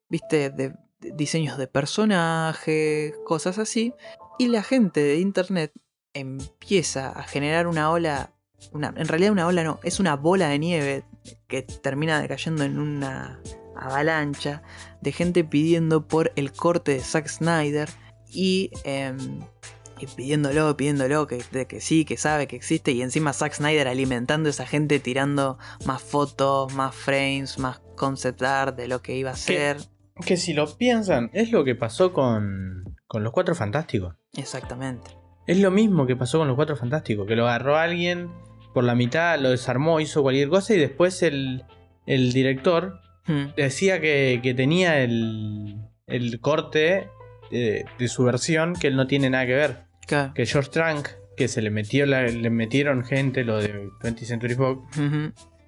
viste, 0.09 0.49
de 0.49 0.73
diseños 1.13 1.57
de 1.57 1.67
personajes, 1.67 3.13
cosas 3.25 3.57
así. 3.59 3.93
Y 4.37 4.47
la 4.47 4.63
gente 4.63 5.01
de 5.01 5.19
internet 5.19 5.71
empieza 6.13 7.09
a 7.09 7.23
generar 7.23 7.67
una 7.67 7.91
ola, 7.91 8.33
una, 8.71 8.93
en 8.95 9.07
realidad 9.07 9.31
una 9.31 9.47
ola 9.47 9.63
no, 9.63 9.79
es 9.83 9.99
una 9.99 10.15
bola 10.15 10.49
de 10.49 10.59
nieve 10.59 11.03
que 11.47 11.61
termina 11.63 12.25
cayendo 12.27 12.63
en 12.63 12.79
una 12.79 13.41
avalancha 13.75 14.63
de 15.01 15.11
gente 15.11 15.43
pidiendo 15.43 16.07
por 16.07 16.31
el 16.35 16.53
corte 16.53 16.93
de 16.93 17.01
Zack 17.01 17.27
Snyder 17.27 17.89
y 18.31 18.71
em, 18.83 19.41
y 19.99 20.07
pidiéndolo, 20.07 20.75
pidiéndolo, 20.75 21.27
que, 21.27 21.43
de 21.51 21.67
que 21.67 21.79
sí, 21.79 22.05
que 22.05 22.17
sabe 22.17 22.47
que 22.47 22.55
existe, 22.55 22.91
y 22.91 23.01
encima 23.01 23.33
Zack 23.33 23.53
Snyder 23.53 23.87
alimentando 23.87 24.47
a 24.47 24.51
esa 24.51 24.65
gente, 24.65 24.99
tirando 24.99 25.57
más 25.85 26.01
fotos, 26.01 26.73
más 26.73 26.93
frames, 26.95 27.57
más 27.57 27.79
concept 27.95 28.41
art 28.41 28.75
de 28.75 28.87
lo 28.87 29.01
que 29.01 29.15
iba 29.15 29.31
a 29.31 29.35
ser. 29.35 29.77
Que 30.23 30.37
si 30.37 30.53
lo 30.53 30.65
piensan, 30.77 31.29
es 31.33 31.51
lo 31.51 31.63
que 31.63 31.75
pasó 31.75 32.13
con, 32.13 32.95
con 33.07 33.23
los 33.23 33.33
Cuatro 33.33 33.55
Fantásticos. 33.55 34.15
Exactamente. 34.37 35.11
Es 35.47 35.59
lo 35.59 35.71
mismo 35.71 36.05
que 36.07 36.15
pasó 36.15 36.39
con 36.39 36.47
los 36.47 36.55
Cuatro 36.55 36.75
Fantásticos, 36.75 37.27
que 37.27 37.35
lo 37.35 37.47
agarró 37.47 37.77
alguien 37.77 38.29
por 38.73 38.83
la 38.83 38.95
mitad, 38.95 39.39
lo 39.39 39.49
desarmó, 39.51 39.99
hizo 39.99 40.21
cualquier 40.21 40.49
cosa 40.49 40.73
y 40.73 40.77
después 40.79 41.21
el, 41.23 41.63
el 42.05 42.31
director 42.33 42.99
Hmm. 43.27 43.55
decía 43.57 43.99
que, 43.99 44.39
que 44.43 44.53
tenía 44.53 44.99
el, 45.01 45.77
el 46.05 46.39
corte 46.41 47.09
de, 47.49 47.83
de 47.97 48.07
su 48.07 48.23
versión 48.23 48.73
que 48.73 48.85
él 48.87 48.95
no 48.95 49.07
tiene 49.07 49.31
nada 49.31 49.47
que 49.47 49.55
ver. 49.55 49.77
Que 50.35 50.45
George 50.45 50.69
Trank, 50.69 51.07
que 51.35 51.47
se 51.47 51.63
le 51.63 51.71
metió 51.71 52.05
la- 52.05 52.21
le 52.27 52.49
metieron 52.51 53.03
gente, 53.03 53.43
lo 53.43 53.57
de 53.59 53.87
20th 54.03 54.25
Century 54.25 54.53
Fox. 54.53 54.99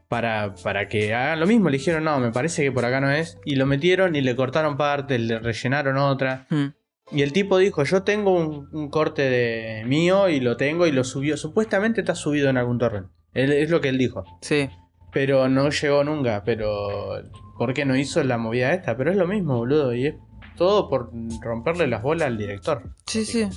Para, 0.07 0.55
para 0.63 0.87
que 0.87 1.13
hagan 1.13 1.39
lo 1.39 1.47
mismo. 1.47 1.69
Le 1.69 1.77
dijeron, 1.77 2.03
no, 2.03 2.19
me 2.19 2.31
parece 2.31 2.63
que 2.63 2.71
por 2.71 2.85
acá 2.85 3.01
no 3.01 3.11
es. 3.11 3.37
Y 3.45 3.55
lo 3.55 3.65
metieron 3.65 4.15
y 4.15 4.21
le 4.21 4.35
cortaron 4.35 4.77
partes, 4.77 5.19
le 5.19 5.39
rellenaron 5.39 5.97
otra. 5.97 6.45
Hmm. 6.49 6.67
Y 7.11 7.21
el 7.21 7.31
tipo 7.31 7.57
dijo, 7.57 7.83
yo 7.83 8.03
tengo 8.03 8.33
un, 8.33 8.67
un 8.73 8.89
corte 8.89 9.21
de 9.21 9.83
mío 9.85 10.27
y 10.29 10.39
lo 10.41 10.57
tengo 10.57 10.87
y 10.87 10.91
lo 10.91 11.03
subió. 11.03 11.37
Supuestamente 11.37 12.01
está 12.01 12.15
subido 12.15 12.49
en 12.49 12.57
algún 12.57 12.77
torrent. 12.79 13.07
Él- 13.33 13.51
es 13.53 13.69
lo 13.69 13.79
que 13.81 13.89
él 13.89 13.97
dijo. 13.97 14.25
Sí. 14.41 14.69
Pero 15.13 15.47
no 15.47 15.69
llegó 15.69 16.03
nunca. 16.03 16.43
Pero, 16.43 17.21
¿por 17.57 17.73
qué 17.73 17.85
no 17.85 17.95
hizo 17.95 18.23
la 18.23 18.37
movida 18.37 18.73
esta? 18.73 18.97
Pero 18.97 19.11
es 19.11 19.17
lo 19.17 19.25
mismo, 19.27 19.55
boludo. 19.57 19.93
Y 19.93 20.07
es 20.07 20.15
todo 20.57 20.89
por 20.89 21.11
romperle 21.41 21.87
las 21.87 22.01
bolas 22.01 22.27
al 22.27 22.37
director. 22.37 22.83
Sí, 23.05 23.23
sí. 23.25 23.47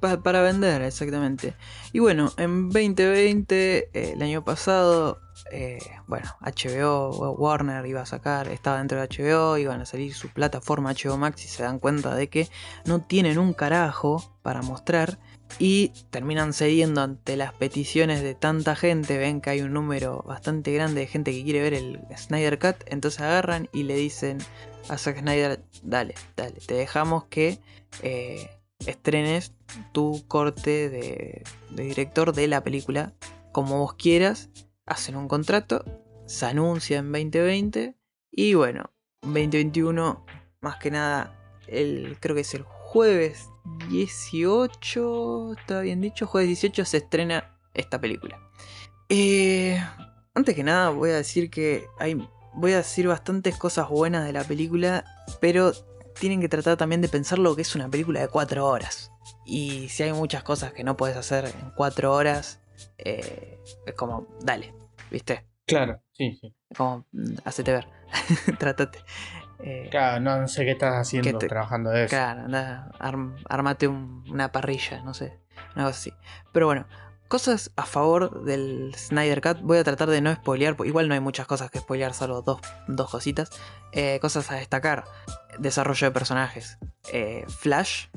Pa- 0.00 0.22
para 0.22 0.42
vender, 0.42 0.82
exactamente. 0.82 1.54
Y 1.92 2.00
bueno, 2.00 2.32
en 2.38 2.70
2020, 2.70 3.78
eh, 3.92 4.12
el 4.16 4.22
año 4.22 4.44
pasado, 4.44 5.20
eh, 5.50 5.78
bueno, 6.06 6.26
HBO, 6.40 7.32
Warner 7.32 7.84
iba 7.86 8.00
a 8.00 8.06
sacar, 8.06 8.48
estaba 8.48 8.78
dentro 8.78 9.00
de 9.00 9.08
HBO, 9.08 9.58
iban 9.58 9.80
a 9.80 9.86
salir 9.86 10.14
su 10.14 10.28
plataforma 10.30 10.92
HBO 10.92 11.16
Max 11.16 11.44
y 11.44 11.48
se 11.48 11.62
dan 11.62 11.78
cuenta 11.78 12.14
de 12.14 12.28
que 12.28 12.48
no 12.86 13.00
tienen 13.02 13.38
un 13.38 13.52
carajo 13.52 14.22
para 14.42 14.62
mostrar 14.62 15.18
y 15.58 15.92
terminan 16.10 16.52
cediendo 16.52 17.02
ante 17.02 17.36
las 17.36 17.52
peticiones 17.52 18.22
de 18.22 18.34
tanta 18.34 18.74
gente, 18.74 19.18
ven 19.18 19.40
que 19.40 19.50
hay 19.50 19.60
un 19.60 19.72
número 19.72 20.22
bastante 20.26 20.72
grande 20.72 21.02
de 21.02 21.06
gente 21.06 21.32
que 21.32 21.44
quiere 21.44 21.62
ver 21.62 21.74
el 21.74 22.00
Snyder 22.16 22.58
Cut, 22.58 22.76
entonces 22.86 23.20
agarran 23.20 23.68
y 23.72 23.84
le 23.84 23.96
dicen 23.96 24.38
a 24.88 24.98
Zack 24.98 25.20
Snyder, 25.20 25.62
dale, 25.82 26.14
dale, 26.36 26.58
te 26.66 26.74
dejamos 26.74 27.24
que 27.26 27.58
eh, 28.02 28.50
estrenes 28.86 29.52
tu 29.92 30.24
corte 30.26 30.88
de, 30.90 31.44
de 31.70 31.82
director 31.84 32.32
de 32.32 32.48
la 32.48 32.62
película 32.62 33.12
como 33.52 33.78
vos 33.78 33.94
quieras, 33.94 34.50
hacen 34.86 35.16
un 35.16 35.28
contrato, 35.28 35.84
se 36.26 36.46
anuncia 36.46 36.98
en 36.98 37.12
2020 37.12 37.96
y 38.30 38.54
bueno, 38.54 38.90
2021 39.22 40.24
más 40.64 40.78
que 40.78 40.90
nada, 40.90 41.38
el, 41.68 42.16
creo 42.20 42.34
que 42.34 42.40
es 42.40 42.54
el 42.54 42.62
jueves 42.62 43.50
18, 43.90 45.52
está 45.52 45.80
bien 45.80 46.00
dicho, 46.00 46.26
jueves 46.26 46.48
18 46.48 46.84
se 46.84 46.96
estrena 46.96 47.58
esta 47.74 48.00
película. 48.00 48.40
Eh, 49.08 49.78
antes 50.34 50.54
que 50.54 50.64
nada 50.64 50.88
voy 50.88 51.10
a 51.10 51.16
decir 51.16 51.50
que 51.50 51.86
voy 52.54 52.72
a 52.72 52.78
decir 52.78 53.06
bastantes 53.06 53.56
cosas 53.56 53.88
buenas 53.88 54.24
de 54.24 54.32
la 54.32 54.42
película, 54.44 55.04
pero 55.40 55.72
tienen 56.18 56.40
que 56.40 56.48
tratar 56.48 56.76
también 56.76 57.02
de 57.02 57.08
pensar 57.08 57.38
lo 57.38 57.54
que 57.54 57.62
es 57.62 57.74
una 57.74 57.90
película 57.90 58.20
de 58.20 58.28
4 58.28 58.66
horas. 58.66 59.12
Y 59.44 59.88
si 59.90 60.02
hay 60.02 60.12
muchas 60.12 60.42
cosas 60.42 60.72
que 60.72 60.84
no 60.84 60.96
puedes 60.96 61.16
hacer 61.16 61.44
en 61.44 61.72
4 61.76 62.12
horas, 62.12 62.60
eh, 62.98 63.58
es 63.86 63.94
como, 63.94 64.26
dale, 64.40 64.74
¿viste? 65.10 65.46
Claro, 65.66 66.02
sí, 66.12 66.36
sí. 66.40 66.54
Es 66.68 66.76
como, 66.78 67.06
mm, 67.12 67.34
hacete 67.44 67.72
ver, 67.72 67.88
trátate. 68.58 68.98
Eh, 69.60 69.88
Claro, 69.90 70.20
no, 70.20 70.48
sé 70.48 70.64
qué 70.64 70.72
estás 70.72 70.94
haciendo 70.94 71.30
Que 71.30 71.38
te- 71.38 71.48
trabajando 71.48 71.90
de 71.90 72.04
eso. 72.04 72.10
Claro, 72.10 72.42
anda, 72.42 72.90
arm- 72.98 73.36
armate 73.48 73.88
un- 73.88 74.24
una 74.30 74.52
parrilla, 74.52 75.00
no 75.02 75.14
sé, 75.14 75.38
una 75.74 75.84
cosa 75.86 75.98
así. 75.98 76.12
Pero 76.52 76.66
bueno, 76.66 76.86
cosas 77.28 77.70
a 77.76 77.84
favor 77.86 78.44
del 78.44 78.94
Snyder 78.96 79.40
Cut. 79.40 79.60
Voy 79.62 79.78
a 79.78 79.84
tratar 79.84 80.10
de 80.10 80.20
no 80.20 80.34
spoilear, 80.34 80.76
igual 80.84 81.08
no 81.08 81.14
hay 81.14 81.20
muchas 81.20 81.46
cosas 81.46 81.70
que 81.70 81.78
spoilear, 81.78 82.12
salvo 82.12 82.42
dos, 82.42 82.60
dos 82.88 83.10
cositas. 83.10 83.50
Eh, 83.92 84.18
cosas 84.20 84.50
a 84.50 84.56
destacar: 84.56 85.04
desarrollo 85.58 86.08
de 86.08 86.10
personajes, 86.10 86.78
eh, 87.12 87.44
Flash 87.48 88.08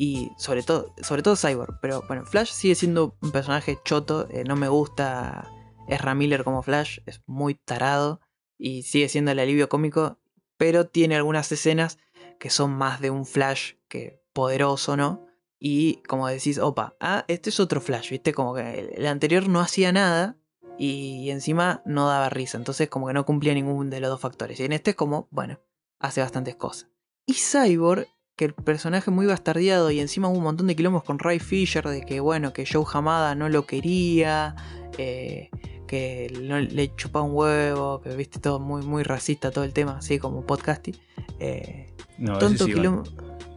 y 0.00 0.30
sobre 0.38 0.62
todo, 0.62 0.94
sobre 1.02 1.22
todo 1.24 1.34
Cyborg. 1.34 1.80
Pero 1.82 2.04
bueno, 2.06 2.24
Flash 2.24 2.52
sigue 2.52 2.76
siendo 2.76 3.16
un 3.20 3.32
personaje 3.32 3.80
choto, 3.84 4.28
eh, 4.30 4.44
no 4.44 4.54
me 4.54 4.68
gusta 4.68 5.50
Ezra 5.88 6.14
Miller 6.14 6.44
como 6.44 6.62
Flash, 6.62 7.00
es 7.04 7.20
muy 7.26 7.54
tarado 7.56 8.20
y 8.56 8.84
sigue 8.84 9.08
siendo 9.08 9.32
el 9.32 9.40
alivio 9.40 9.68
cómico, 9.68 10.20
pero 10.56 10.86
tiene 10.86 11.16
algunas 11.16 11.50
escenas 11.50 11.98
que 12.38 12.48
son 12.48 12.70
más 12.70 13.00
de 13.00 13.10
un 13.10 13.26
Flash 13.26 13.72
que 13.88 14.22
poderoso, 14.32 14.96
¿no? 14.96 15.26
Y 15.58 15.96
como 16.06 16.28
decís, 16.28 16.58
opa, 16.60 16.94
ah, 17.00 17.24
este 17.26 17.50
es 17.50 17.58
otro 17.58 17.80
Flash, 17.80 18.10
¿viste? 18.10 18.32
Como 18.32 18.54
que 18.54 18.92
el- 18.96 19.06
anterior 19.08 19.48
no 19.48 19.58
hacía 19.58 19.90
nada 19.90 20.36
y 20.78 21.30
encima 21.30 21.82
no 21.84 22.06
daba 22.06 22.28
risa, 22.28 22.56
entonces 22.56 22.88
como 22.88 23.08
que 23.08 23.14
no 23.14 23.26
cumplía 23.26 23.52
ningún 23.52 23.90
de 23.90 23.98
los 23.98 24.10
dos 24.10 24.20
factores. 24.20 24.60
Y 24.60 24.64
en 24.64 24.72
este 24.72 24.90
es 24.90 24.96
como, 24.96 25.26
bueno, 25.32 25.58
hace 25.98 26.20
bastantes 26.20 26.54
cosas. 26.54 26.88
Y 27.26 27.34
Cyborg, 27.34 28.06
que 28.38 28.44
el 28.46 28.54
personaje 28.54 29.10
muy 29.10 29.26
bastardeado 29.26 29.90
y 29.90 29.98
encima 29.98 30.28
hubo 30.28 30.38
un 30.38 30.44
montón 30.44 30.68
de 30.68 30.76
quilombos 30.76 31.02
con 31.02 31.18
Ray 31.18 31.40
Fisher, 31.40 31.84
de 31.84 32.02
que 32.02 32.20
bueno, 32.20 32.52
que 32.52 32.64
Joe 32.64 32.84
Hamada 32.94 33.34
no 33.34 33.48
lo 33.48 33.66
quería, 33.66 34.54
eh, 34.96 35.50
que 35.88 36.32
no 36.42 36.60
le 36.60 36.94
chupaba 36.94 37.24
un 37.24 37.32
huevo, 37.34 38.00
que 38.00 38.10
viste 38.14 38.38
todo 38.38 38.60
muy, 38.60 38.82
muy 38.82 39.02
racista 39.02 39.50
todo 39.50 39.64
el 39.64 39.72
tema, 39.72 39.98
así 39.98 40.20
como 40.20 40.46
podcasting. 40.46 40.96
Eh, 41.40 41.88
No, 42.16 42.38
tonto 42.38 42.66
sí, 42.66 42.74
quilombo. 42.74 43.02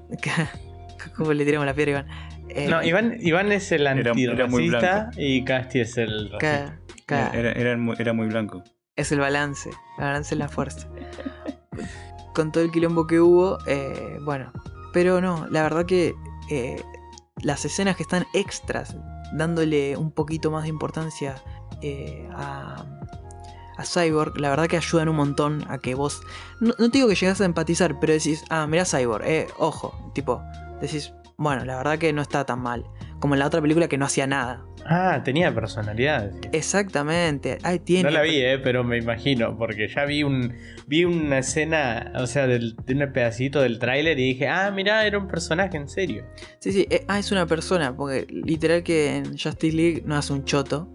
¿Cómo 1.15 1.31
le 1.33 1.45
tiramos 1.45 1.65
la 1.67 1.73
piedra, 1.75 1.91
Iván? 1.91 2.07
Eh, 2.49 2.67
No, 2.67 2.83
Iván, 2.83 3.17
Iván 3.19 3.51
es 3.51 3.71
el 3.71 3.85
antirracista 3.85 5.11
y 5.15 5.43
Casti 5.43 5.81
es 5.81 5.97
el 5.97 6.31
racista. 6.31 6.79
Era, 7.07 7.51
era 7.51 7.77
muy, 7.77 7.95
era 7.99 8.13
muy 8.13 8.27
blanco. 8.27 8.63
es 8.95 9.11
el 9.11 9.19
balance. 9.19 9.69
El 9.99 10.05
balance 10.05 10.33
es 10.33 10.39
la 10.39 10.47
fuerza. 10.47 10.89
Con 12.33 12.51
todo 12.51 12.63
el 12.63 12.71
quilombo 12.71 13.07
que 13.07 13.19
hubo, 13.19 13.57
eh, 13.65 14.19
bueno. 14.23 14.51
Pero 14.93 15.21
no, 15.21 15.47
la 15.49 15.63
verdad 15.63 15.85
que 15.85 16.15
eh, 16.49 16.81
las 17.41 17.65
escenas 17.65 17.95
que 17.95 18.03
están 18.03 18.25
extras, 18.33 18.95
dándole 19.33 19.95
un 19.97 20.11
poquito 20.11 20.51
más 20.51 20.63
de 20.63 20.69
importancia 20.69 21.41
eh, 21.81 22.29
a, 22.33 22.85
a 23.77 23.85
Cyborg, 23.85 24.37
la 24.37 24.49
verdad 24.49 24.67
que 24.67 24.77
ayudan 24.77 25.09
un 25.09 25.15
montón 25.15 25.65
a 25.69 25.77
que 25.77 25.95
vos. 25.95 26.21
No, 26.59 26.73
no 26.77 26.89
te 26.89 26.97
digo 26.97 27.07
que 27.07 27.15
llegas 27.15 27.41
a 27.41 27.45
empatizar, 27.45 27.99
pero 27.99 28.13
decís, 28.13 28.43
ah, 28.49 28.67
mira 28.67 28.85
Cyborg, 28.85 29.25
eh, 29.25 29.47
ojo. 29.57 30.11
Tipo, 30.13 30.41
decís, 30.81 31.13
bueno, 31.37 31.65
la 31.65 31.77
verdad 31.77 31.97
que 31.97 32.13
no 32.13 32.21
está 32.21 32.45
tan 32.45 32.61
mal. 32.61 32.85
Como 33.19 33.35
en 33.35 33.39
la 33.39 33.47
otra 33.47 33.61
película 33.61 33.87
que 33.87 33.97
no 33.97 34.05
hacía 34.05 34.27
nada. 34.27 34.65
Ah, 34.85 35.21
tenía 35.23 35.53
personalidad. 35.53 36.31
Exactamente. 36.51 37.57
Ay, 37.63 37.79
tiene. 37.79 38.03
No 38.03 38.09
la 38.09 38.21
vi, 38.21 38.41
eh, 38.41 38.59
pero 38.59 38.83
me 38.83 38.97
imagino, 38.97 39.57
porque 39.57 39.87
ya 39.87 40.05
vi 40.05 40.23
un 40.23 40.53
vi 40.87 41.05
una 41.05 41.39
escena, 41.39 42.11
o 42.15 42.27
sea, 42.27 42.47
del, 42.47 42.75
de 42.85 42.93
un 42.93 43.13
pedacito 43.13 43.61
del 43.61 43.79
tráiler 43.79 44.19
y 44.19 44.33
dije, 44.33 44.49
ah, 44.49 44.71
mirá, 44.71 45.05
era 45.05 45.17
un 45.17 45.27
personaje 45.27 45.77
en 45.77 45.87
serio. 45.87 46.25
Sí, 46.59 46.73
sí, 46.73 46.87
eh, 46.89 47.05
ah, 47.07 47.17
es 47.17 47.31
una 47.31 47.45
persona, 47.45 47.95
porque 47.95 48.27
literal 48.29 48.83
que 48.83 49.15
en 49.15 49.37
Justice 49.37 49.75
League 49.75 50.03
no 50.05 50.17
hace 50.17 50.33
un 50.33 50.43
choto. 50.43 50.89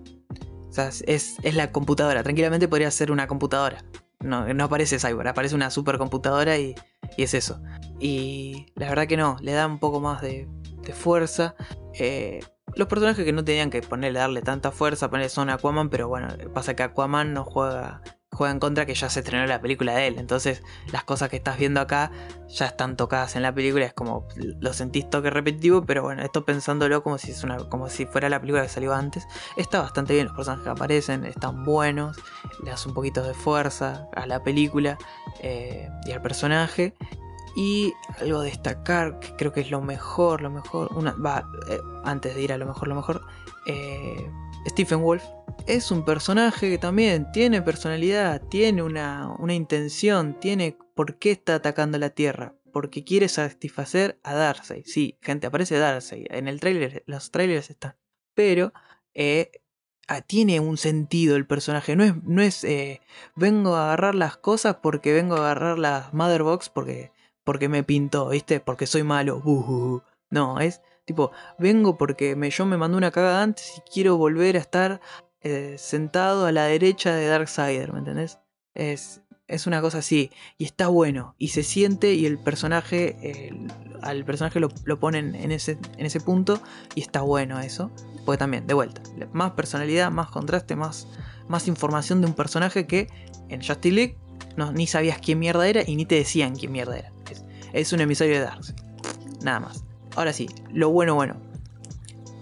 O 0.69 0.73
sea, 0.73 0.89
es, 0.89 1.37
es 1.43 1.55
la 1.55 1.73
computadora. 1.73 2.23
Tranquilamente 2.23 2.69
podría 2.69 2.91
ser 2.91 3.11
una 3.11 3.27
computadora. 3.27 3.83
No, 4.21 4.53
no 4.53 4.65
aparece 4.65 4.99
Cyborg, 4.99 5.29
aparece 5.29 5.55
una 5.55 5.71
supercomputadora 5.71 6.59
y, 6.59 6.75
y 7.17 7.23
es 7.23 7.33
eso. 7.33 7.63
Y 7.99 8.67
la 8.75 8.89
verdad 8.89 9.07
que 9.07 9.17
no, 9.17 9.39
le 9.41 9.53
da 9.53 9.67
un 9.67 9.79
poco 9.79 10.01
más 10.01 10.21
de, 10.21 10.47
de 10.83 10.93
fuerza. 10.93 11.55
Eh, 11.99 12.41
los 12.75 12.89
personajes 12.89 13.25
que 13.25 13.33
no 13.33 13.45
tenían 13.45 13.71
que 13.71 13.81
ponerle, 13.83 14.19
darle 14.19 14.43
tanta 14.43 14.71
fuerza, 14.71 15.09
ponerle 15.09 15.29
son 15.29 15.51
Aquaman, 15.51 15.89
pero 15.89 16.09
bueno, 16.09 16.29
pasa 16.53 16.75
que 16.75 16.83
Aquaman 16.83 17.33
no 17.33 17.45
juega, 17.45 18.03
juega 18.33 18.53
en 18.53 18.61
contra 18.61 18.87
que 18.87 18.95
ya 18.95 19.09
se 19.09 19.21
estrenó 19.21 19.47
la 19.47 19.61
película 19.61 19.95
de 19.95 20.09
él. 20.09 20.17
Entonces, 20.19 20.63
las 20.93 21.05
cosas 21.05 21.29
que 21.29 21.37
estás 21.37 21.59
viendo 21.59 21.81
acá 21.81 22.11
ya 22.49 22.67
están 22.67 22.97
tocadas 22.97 23.35
en 23.35 23.43
la 23.43 23.55
película. 23.55 23.87
Es 23.87 23.95
como 23.95 24.29
lo 24.37 24.73
sentís 24.73 25.09
toque 25.09 25.31
repetitivo, 25.31 25.85
pero 25.87 26.03
bueno, 26.03 26.23
esto 26.23 26.45
pensándolo 26.45 27.03
como 27.03 27.19
si, 27.19 27.31
es 27.31 27.43
una, 27.45 27.57
como 27.69 27.89
si 27.89 28.05
fuera 28.05 28.29
la 28.29 28.41
película 28.41 28.63
que 28.63 28.69
salió 28.69 28.95
antes. 28.95 29.27
Está 29.57 29.81
bastante 29.81 30.13
bien, 30.13 30.27
los 30.27 30.37
personajes 30.37 30.65
que 30.65 30.71
aparecen 30.71 31.25
están 31.25 31.65
buenos, 31.65 32.19
le 32.63 32.71
das 32.71 32.85
un 32.85 32.95
poquito 32.95 33.23
de 33.23 33.33
fuerza 33.33 34.07
a 34.15 34.27
la 34.27 34.43
película 34.43 34.99
eh, 35.41 35.89
y 36.05 36.13
al 36.13 36.21
personaje. 36.21 36.95
Y 37.57 37.95
algo 38.21 38.41
a 38.41 38.45
destacar, 38.45 39.19
que 39.19 39.35
creo 39.35 39.51
que 39.51 39.61
es 39.61 39.71
lo 39.71 39.81
mejor, 39.81 40.43
lo 40.43 40.51
mejor, 40.51 40.91
eh, 41.71 41.81
antes 42.05 42.35
de 42.35 42.43
ir 42.43 42.53
a 42.53 42.59
lo 42.59 42.67
mejor, 42.67 42.87
lo 42.87 42.95
mejor, 42.95 43.23
eh, 43.67 44.31
Stephen 44.69 45.01
Wolf 45.01 45.25
es 45.67 45.91
un 45.91 46.05
personaje 46.05 46.69
que 46.69 46.77
también 46.77 47.33
tiene 47.33 47.63
personalidad, 47.63 48.43
tiene 48.51 48.83
una, 48.83 49.35
una 49.39 49.55
intención, 49.55 50.39
tiene 50.39 50.77
por 50.95 51.19
qué 51.19 51.31
está 51.31 51.55
atacando 51.57 51.99
la 51.99 52.11
Tierra. 52.11 52.55
porque 52.73 53.05
quiere 53.05 53.29
satisfacer 53.31 54.21
a 54.23 54.35
Darkseid. 54.35 54.85
Sí, 54.85 55.17
gente, 55.23 55.47
aparece 55.47 55.79
Darkseid. 55.79 56.27
En 56.29 56.47
el 56.47 56.61
trailer, 56.61 57.05
los 57.07 57.31
trailers 57.31 57.71
están. 57.71 57.97
Pero 58.35 58.75
eh, 59.15 59.51
ah, 60.09 60.21
tiene 60.21 60.61
un 60.61 60.77
sentido 60.77 61.37
el 61.37 61.47
personaje. 61.47 61.97
No 61.97 62.05
es, 62.05 62.23
no 62.25 62.43
es 62.43 62.67
vengo 63.35 63.77
a 63.77 63.87
agarrar 63.87 64.15
las 64.15 64.37
cosas 64.37 64.77
porque 64.83 65.15
vengo 65.15 65.37
a 65.37 65.39
agarrar 65.39 65.79
las 65.79 66.13
Motherbox 66.13 66.69
porque, 66.69 67.13
porque 67.47 67.69
me 67.69 67.85
pintó, 67.85 68.31
¿viste? 68.31 68.59
Porque 68.59 68.89
soy 68.89 69.05
malo. 69.05 69.41
Buh. 69.41 70.03
No, 70.31 70.59
es 70.59 70.83
tipo, 71.05 71.31
vengo 71.61 71.97
porque 71.97 72.35
me, 72.35 72.51
yo 72.51 72.67
me 72.67 72.77
mandé 72.77 72.99
una 72.99 73.13
cagada 73.13 73.45
antes 73.45 73.73
y 73.79 73.81
quiero 73.89 74.17
volver 74.17 74.57
a 74.57 74.59
estar 74.59 75.01
eh, 75.43 75.77
sentado 75.79 76.47
a 76.47 76.53
la 76.53 76.65
derecha 76.65 77.15
de 77.15 77.29
Darksider, 77.29 77.93
¿me 77.93 78.01
entendés? 78.01 78.41
Es, 78.75 79.23
es 79.47 79.69
una 79.69 79.81
cosa 79.81 79.99
así. 79.99 80.33
Y 80.59 80.65
está 80.65 80.89
bueno. 80.89 81.37
Y 81.39 81.49
se 81.49 81.63
siente 81.63 82.15
y 82.15 82.27
el 82.27 82.37
personaje, 82.37 83.53
al 84.03 84.25
personaje 84.25 84.59
lo, 84.59 84.69
lo 84.85 84.99
ponen 84.99 85.37
en 85.37 85.53
ese, 85.53 85.79
en 85.97 86.05
ese 86.05 86.21
punto 86.21 86.61
y 86.97 87.01
está 87.01 87.21
bueno 87.21 87.61
eso. 87.61 87.93
Porque 88.25 88.39
también, 88.39 88.67
de 88.67 88.75
vuelta, 88.75 89.01
más 89.33 89.53
personalidad, 89.53 90.11
más 90.11 90.31
contraste, 90.31 90.75
más, 90.75 91.07
más 91.47 91.69
información 91.69 92.21
de 92.23 92.27
un 92.27 92.35
personaje 92.35 92.89
que 92.89 93.07
en 93.49 93.65
Justice 93.65 93.95
League 93.95 94.19
no, 94.57 94.73
ni 94.73 94.89
sabías 94.89 95.21
quién 95.21 95.39
mierda 95.39 95.69
era 95.69 95.83
y 95.87 95.95
ni 95.95 96.07
te 96.07 96.17
decían 96.17 96.57
quién 96.57 96.73
mierda 96.73 96.99
era. 96.99 97.16
Es, 97.73 97.93
un 97.93 98.01
emisario 98.01 98.35
de 98.35 98.41
Darkseid. 98.41 98.77
Nada 99.43 99.61
más. 99.61 99.85
Ahora 100.15 100.33
sí, 100.33 100.49
lo 100.73 100.91
bueno, 100.91 101.15
bueno. 101.15 101.37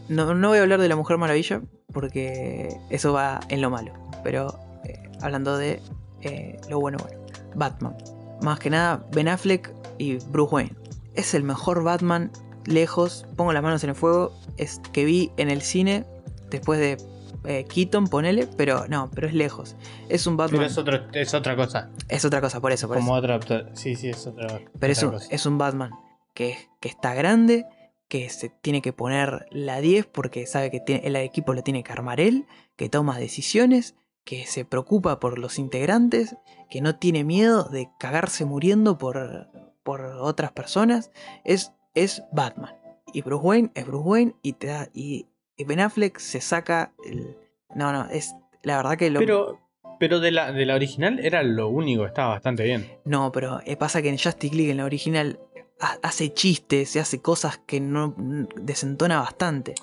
No, 0.08 0.34
no 0.34 0.48
voy 0.48 0.58
a 0.58 0.62
hablar 0.62 0.80
de 0.80 0.88
la 0.88 0.96
Mujer 0.96 1.18
Maravilla 1.18 1.62
porque 1.92 2.76
eso 2.90 3.12
va 3.12 3.40
en 3.48 3.60
lo 3.60 3.70
malo. 3.70 3.92
Pero 4.22 4.58
eh, 4.84 5.02
hablando 5.20 5.56
de 5.56 5.80
eh, 6.22 6.60
lo 6.68 6.80
bueno, 6.80 6.98
bueno. 7.00 7.24
Batman. 7.54 7.96
Más 8.42 8.58
que 8.58 8.70
nada, 8.70 9.06
Ben 9.12 9.28
Affleck 9.28 9.72
y 9.98 10.16
Bruce 10.26 10.54
Wayne. 10.54 10.76
Es 11.14 11.34
el 11.34 11.44
mejor 11.44 11.82
Batman 11.82 12.30
lejos, 12.66 13.26
pongo 13.36 13.52
las 13.52 13.62
manos 13.62 13.84
en 13.84 13.90
el 13.90 13.96
fuego, 13.96 14.32
es 14.56 14.80
que 14.92 15.04
vi 15.04 15.30
en 15.36 15.50
el 15.50 15.62
cine 15.62 16.04
después 16.50 16.80
de 16.80 16.96
eh, 17.44 17.64
Keaton, 17.64 18.06
ponele, 18.08 18.46
pero 18.56 18.86
no, 18.88 19.10
pero 19.14 19.26
es 19.26 19.34
lejos. 19.34 19.76
Es 20.08 20.26
un 20.26 20.36
Batman. 20.36 20.58
Pero 20.60 20.70
es, 20.70 20.78
otro, 20.78 21.00
es 21.12 21.34
otra 21.34 21.56
cosa. 21.56 21.90
Es 22.08 22.24
otra 22.24 22.40
cosa, 22.40 22.60
por 22.60 22.72
eso. 22.72 22.88
Por 22.88 22.96
Como 22.98 23.16
eso. 23.18 23.34
otra. 23.34 23.74
Sí, 23.74 23.94
sí, 23.96 24.08
es 24.08 24.26
otra. 24.26 24.60
Pero 24.78 24.92
es 24.92 24.98
otra 24.98 25.08
un, 25.08 25.14
cosa. 25.14 25.28
es 25.34 25.46
un 25.46 25.58
Batman 25.58 25.90
que, 26.34 26.56
que 26.80 26.88
está 26.88 27.14
grande, 27.14 27.66
que 28.08 28.28
se 28.30 28.48
tiene 28.50 28.82
que 28.82 28.92
poner 28.92 29.46
la 29.50 29.80
10 29.80 30.06
porque 30.06 30.46
sabe 30.46 30.70
que 30.70 30.80
tiene- 30.80 31.06
el 31.06 31.16
equipo 31.16 31.52
lo 31.54 31.62
tiene 31.62 31.82
que 31.82 31.92
armar 31.92 32.20
él, 32.20 32.46
que 32.76 32.88
toma 32.88 33.18
decisiones, 33.18 33.94
que 34.24 34.46
se 34.46 34.64
preocupa 34.64 35.20
por 35.20 35.38
los 35.38 35.58
integrantes, 35.58 36.36
que 36.70 36.80
no 36.80 36.96
tiene 36.96 37.24
miedo 37.24 37.64
de 37.64 37.88
cagarse 37.98 38.44
muriendo 38.44 38.96
por, 38.98 39.48
por 39.82 40.00
otras 40.02 40.52
personas. 40.52 41.10
Es, 41.44 41.72
es 41.94 42.22
Batman. 42.32 42.74
Y 43.12 43.22
Bruce 43.22 43.44
Wayne 43.46 43.70
es 43.74 43.86
Bruce 43.86 44.08
Wayne 44.08 44.34
y, 44.42 44.54
te 44.54 44.66
da, 44.68 44.88
y, 44.92 45.28
y 45.33 45.33
Ben 45.58 45.80
Affleck 45.80 46.18
se 46.18 46.40
saca 46.40 46.92
el... 47.04 47.36
No, 47.74 47.92
no, 47.92 48.08
es 48.10 48.34
la 48.62 48.76
verdad 48.78 48.96
que 48.98 49.10
lo... 49.10 49.20
Pero, 49.20 49.60
pero 50.00 50.20
de, 50.20 50.30
la, 50.30 50.52
de 50.52 50.66
la 50.66 50.74
original 50.74 51.18
era 51.20 51.42
lo 51.42 51.68
único, 51.68 52.06
estaba 52.06 52.28
bastante 52.30 52.64
bien. 52.64 52.88
No, 53.04 53.30
pero 53.32 53.60
eh, 53.64 53.76
pasa 53.76 54.02
que 54.02 54.08
en 54.08 54.18
Justice 54.18 54.54
League, 54.54 54.70
en 54.70 54.78
la 54.78 54.84
original, 54.84 55.38
ha- 55.80 55.98
hace 56.02 56.32
chistes 56.32 56.96
y 56.96 56.98
hace 56.98 57.20
cosas 57.20 57.58
que 57.66 57.80
no 57.80 58.14
desentona 58.56 59.20
bastante. 59.20 59.74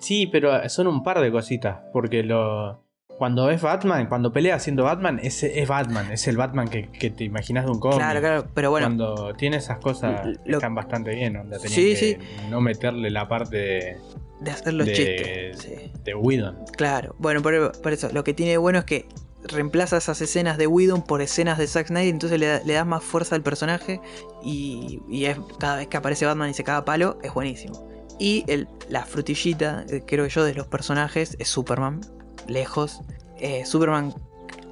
Sí, 0.00 0.26
pero 0.26 0.68
son 0.68 0.86
un 0.86 1.02
par 1.02 1.20
de 1.20 1.30
cositas. 1.30 1.80
Porque 1.92 2.22
lo. 2.22 2.82
Cuando 3.22 3.50
es 3.50 3.62
Batman, 3.62 4.08
cuando 4.08 4.32
pelea 4.32 4.58
siendo 4.58 4.82
Batman, 4.82 5.20
es, 5.22 5.44
es 5.44 5.68
Batman, 5.68 6.10
es 6.10 6.26
el 6.26 6.36
Batman 6.36 6.66
que, 6.66 6.88
que 6.90 7.08
te 7.08 7.22
imaginas 7.22 7.64
de 7.66 7.70
un 7.70 7.78
cómic. 7.78 7.98
Claro, 7.98 8.18
claro, 8.18 8.46
pero 8.52 8.70
bueno, 8.70 8.86
Cuando 8.88 9.32
tiene 9.34 9.58
esas 9.58 9.78
cosas 9.78 10.26
Lo- 10.44 10.56
están 10.58 10.74
bastante 10.74 11.14
bien, 11.14 11.36
onda, 11.36 11.56
Sí, 11.60 11.90
que 11.90 11.96
sí. 11.96 12.16
no 12.50 12.60
meterle 12.60 13.10
la 13.10 13.28
parte 13.28 13.56
de, 13.56 13.96
de 14.40 14.50
hacer 14.50 14.74
los 14.74 14.88
de- 14.88 14.92
chistes. 14.92 15.58
Sí, 15.60 15.92
de 16.02 16.14
Whedon. 16.16 16.56
claro. 16.76 17.14
Bueno, 17.20 17.42
por, 17.42 17.80
por 17.80 17.92
eso, 17.92 18.08
lo 18.12 18.24
que 18.24 18.34
tiene 18.34 18.50
de 18.50 18.58
bueno 18.58 18.80
es 18.80 18.84
que 18.86 19.06
reemplaza 19.44 19.98
esas 19.98 20.20
escenas 20.20 20.58
de 20.58 20.66
Whedon 20.66 21.02
por 21.04 21.22
escenas 21.22 21.58
de 21.58 21.68
Zack 21.68 21.86
Snyder, 21.86 22.08
entonces 22.12 22.40
le, 22.40 22.64
le 22.64 22.72
das 22.74 22.86
más 22.88 23.04
fuerza 23.04 23.36
al 23.36 23.42
personaje 23.44 24.00
y, 24.42 25.00
y 25.08 25.26
es, 25.26 25.38
cada 25.60 25.76
vez 25.76 25.86
que 25.86 25.96
aparece 25.96 26.26
Batman 26.26 26.50
y 26.50 26.54
se 26.54 26.64
caga 26.64 26.84
palo, 26.84 27.18
es 27.22 27.32
buenísimo. 27.32 27.88
Y 28.18 28.42
el- 28.48 28.66
la 28.88 29.04
frutillita, 29.04 29.84
eh, 29.88 30.02
creo 30.04 30.26
yo, 30.26 30.42
de 30.42 30.54
los 30.56 30.66
personajes 30.66 31.36
es 31.38 31.46
Superman, 31.46 32.00
lejos. 32.48 33.00
Eh, 33.42 33.64
Superman, 33.66 34.14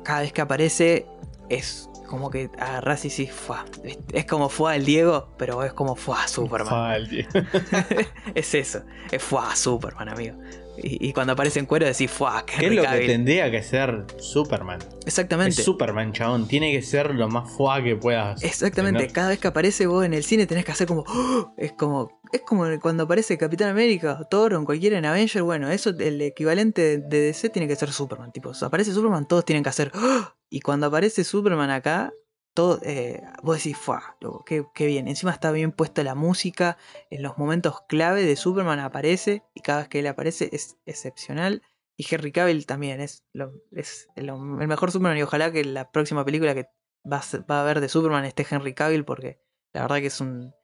cada 0.04 0.20
vez 0.20 0.32
que 0.32 0.40
aparece, 0.40 1.06
es 1.48 1.88
como 2.08 2.30
que 2.30 2.50
agarrás 2.58 3.04
y 3.04 3.08
decís, 3.08 3.32
"Fua". 3.32 3.64
Es- 4.12 4.24
como 4.26 4.48
fue 4.48 4.76
el 4.76 4.84
Diego, 4.84 5.28
pero 5.36 5.62
es 5.64 5.72
como 5.72 5.96
fue 5.96 6.16
Superman. 6.26 6.68
Falti. 6.68 7.26
es 8.34 8.54
eso, 8.54 8.82
es 9.10 9.22
fue 9.22 9.40
Superman, 9.54 10.08
amigo. 10.08 10.36
Y, 10.82 11.08
y 11.08 11.12
cuando 11.12 11.32
aparece 11.32 11.58
en 11.58 11.66
cuero 11.66 11.86
decís, 11.86 12.10
fue 12.10 12.30
¿Qué 12.46 12.66
es 12.66 12.72
lo 12.72 12.82
que 12.82 13.06
tendría 13.06 13.50
que 13.50 13.62
ser 13.62 14.04
Superman? 14.18 14.78
Exactamente. 15.06 15.60
Es 15.60 15.64
Superman, 15.64 16.12
chabón. 16.12 16.48
Tiene 16.48 16.72
que 16.72 16.82
ser 16.82 17.14
lo 17.14 17.28
más 17.28 17.50
fuá 17.50 17.82
que 17.82 17.96
puedas. 17.96 18.42
Exactamente, 18.42 19.00
tener. 19.00 19.12
cada 19.12 19.28
vez 19.30 19.38
que 19.38 19.48
aparece 19.48 19.86
vos 19.86 20.04
en 20.04 20.14
el 20.14 20.24
cine 20.24 20.46
tenés 20.46 20.64
que 20.64 20.72
hacer 20.72 20.86
como. 20.86 21.04
¡Oh! 21.06 21.54
Es 21.56 21.72
como. 21.72 22.20
Es 22.32 22.42
como 22.42 22.64
cuando 22.80 23.04
aparece 23.04 23.36
Capitán 23.36 23.70
América, 23.70 24.18
o 24.20 24.24
Thor 24.26 24.54
o 24.54 24.64
cualquiera 24.64 24.98
en 24.98 25.04
Avenger. 25.04 25.42
Bueno, 25.42 25.70
eso, 25.70 25.90
el 25.90 26.20
equivalente 26.22 26.98
de 26.98 27.20
DC 27.20 27.48
tiene 27.50 27.66
que 27.66 27.76
ser 27.76 27.90
Superman. 27.92 28.32
Tipo, 28.32 28.52
aparece 28.60 28.92
Superman, 28.92 29.26
todos 29.26 29.44
tienen 29.44 29.62
que 29.62 29.70
hacer. 29.70 29.90
¡Oh! 29.94 30.32
Y 30.48 30.60
cuando 30.60 30.86
aparece 30.86 31.24
Superman 31.24 31.70
acá, 31.70 32.12
todo, 32.54 32.80
eh, 32.82 33.22
vos 33.42 33.56
decís, 33.56 33.78
loco, 34.20 34.44
qué, 34.44 34.64
qué 34.74 34.86
bien. 34.86 35.08
Encima 35.08 35.32
está 35.32 35.52
bien 35.52 35.72
puesta 35.72 36.02
la 36.02 36.14
música. 36.14 36.76
En 37.10 37.22
los 37.22 37.38
momentos 37.38 37.82
clave 37.88 38.24
de 38.24 38.36
Superman 38.36 38.80
aparece. 38.80 39.42
Y 39.54 39.60
cada 39.60 39.80
vez 39.80 39.88
que 39.88 40.00
él 40.00 40.06
aparece 40.06 40.50
es 40.52 40.76
excepcional. 40.86 41.62
Y 41.96 42.06
Henry 42.10 42.32
Cavill 42.32 42.66
también 42.66 43.00
es, 43.00 43.24
es 43.72 44.08
el 44.16 44.32
mejor 44.32 44.90
Superman. 44.90 45.18
Y 45.18 45.22
ojalá 45.22 45.52
que 45.52 45.64
la 45.64 45.90
próxima 45.90 46.24
película 46.24 46.54
que 46.54 46.68
va 47.10 47.18
a, 47.18 47.38
va 47.50 47.58
a 47.58 47.62
haber 47.62 47.80
de 47.80 47.88
Superman 47.88 48.24
esté 48.24 48.46
Henry 48.48 48.74
Cavill 48.74 49.04
porque 49.04 49.40
la 49.72 49.82
verdad 49.82 49.98
que 49.98 50.06
es 50.06 50.20
un 50.20 50.54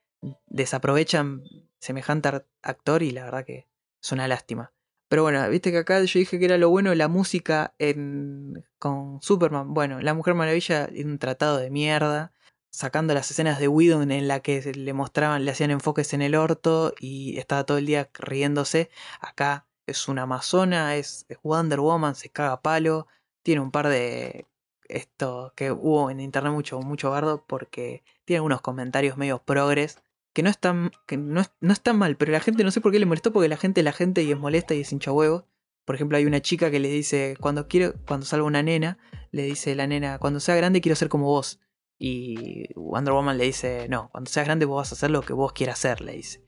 desaprovechan 0.46 1.42
semejante 1.79 2.44
actor 2.62 3.03
y 3.03 3.11
la 3.11 3.25
verdad 3.25 3.44
que 3.44 3.68
es 4.03 4.12
una 4.12 4.29
lástima. 4.29 4.72
Pero 5.08 5.22
bueno, 5.22 5.48
viste 5.48 5.70
que 5.70 5.78
acá 5.78 6.02
yo 6.02 6.18
dije 6.18 6.38
que 6.38 6.44
era 6.44 6.58
lo 6.58 6.68
bueno 6.68 6.94
la 6.94 7.08
música 7.08 7.74
en, 7.78 8.64
con 8.78 9.22
Superman. 9.22 9.72
Bueno, 9.72 10.00
La 10.00 10.14
Mujer 10.14 10.34
Maravilla 10.34 10.86
es 10.86 11.04
un 11.04 11.18
tratado 11.18 11.58
de 11.58 11.70
mierda, 11.70 12.32
sacando 12.70 13.14
las 13.14 13.30
escenas 13.30 13.60
de 13.60 13.68
Whedon 13.68 14.10
en 14.10 14.28
la 14.28 14.40
que 14.40 14.60
le 14.74 14.92
mostraban, 14.92 15.44
le 15.44 15.52
hacían 15.52 15.70
enfoques 15.70 16.12
en 16.12 16.22
el 16.22 16.34
orto 16.34 16.92
y 16.98 17.38
estaba 17.38 17.64
todo 17.64 17.78
el 17.78 17.86
día 17.86 18.10
riéndose. 18.14 18.90
Acá 19.20 19.66
es 19.86 20.08
una 20.08 20.22
amazona, 20.22 20.96
es, 20.96 21.26
Wonder 21.42 21.80
Woman, 21.80 22.16
se 22.16 22.30
caga 22.30 22.60
palo, 22.60 23.06
tiene 23.42 23.60
un 23.60 23.70
par 23.70 23.88
de 23.88 24.46
esto 24.88 25.52
que 25.56 25.72
hubo 25.72 26.10
en 26.10 26.20
internet 26.20 26.52
mucho, 26.52 26.80
mucho 26.80 27.10
bardo 27.10 27.44
porque 27.46 28.04
tiene 28.24 28.38
algunos 28.38 28.60
comentarios 28.60 29.16
medio 29.16 29.38
progres 29.42 30.02
que 30.37 30.42
no 30.42 30.51
están, 30.51 30.90
que 31.07 31.16
no, 31.16 31.40
es- 31.40 31.51
no 31.62 31.75
mal, 31.94 32.18
pero 32.18 32.31
la 32.31 32.40
gente 32.40 32.62
no 32.62 32.70
sé 32.70 32.83
por 32.83 32.92
qué 32.92 32.99
le 32.99 33.07
molestó 33.07 33.33
porque 33.33 33.49
la 33.49 33.57
gente 33.57 33.81
es 33.81 33.85
la 33.87 33.92
gente 33.94 34.22
y 34.22 34.31
es 34.31 34.38
molesta 34.38 34.75
y 34.75 34.83
es 34.83 34.92
hincha 34.92 35.11
huevo. 35.11 35.49
Por 35.87 35.94
ejemplo, 35.94 36.18
hay 36.18 36.27
una 36.27 36.42
chica 36.42 36.70
que 36.70 36.79
le 36.79 36.90
dice, 36.90 37.38
cuando 37.40 37.68
quiero, 37.68 37.94
cuando 38.07 38.27
salga 38.27 38.44
una 38.44 38.62
nena, 38.62 38.99
le 39.31 39.44
dice 39.44 39.75
la 39.75 39.87
nena, 39.87 40.18
cuando 40.18 40.38
sea 40.38 40.55
grande 40.55 40.83
quiero 40.83 40.94
ser 40.94 41.09
como 41.09 41.25
vos. 41.25 41.59
Y 41.99 42.68
Wonder 42.75 43.14
Woman 43.14 43.38
le 43.38 43.44
dice, 43.44 43.87
no, 43.88 44.11
cuando 44.11 44.29
seas 44.31 44.44
grande 44.44 44.66
vos 44.66 44.77
vas 44.77 44.92
a 44.92 44.94
hacer 44.96 45.11
lo 45.11 45.22
que 45.22 45.33
vos 45.33 45.55
quieras 45.55 45.79
hacer, 45.79 46.03
le 46.03 46.12
dice. 46.12 46.44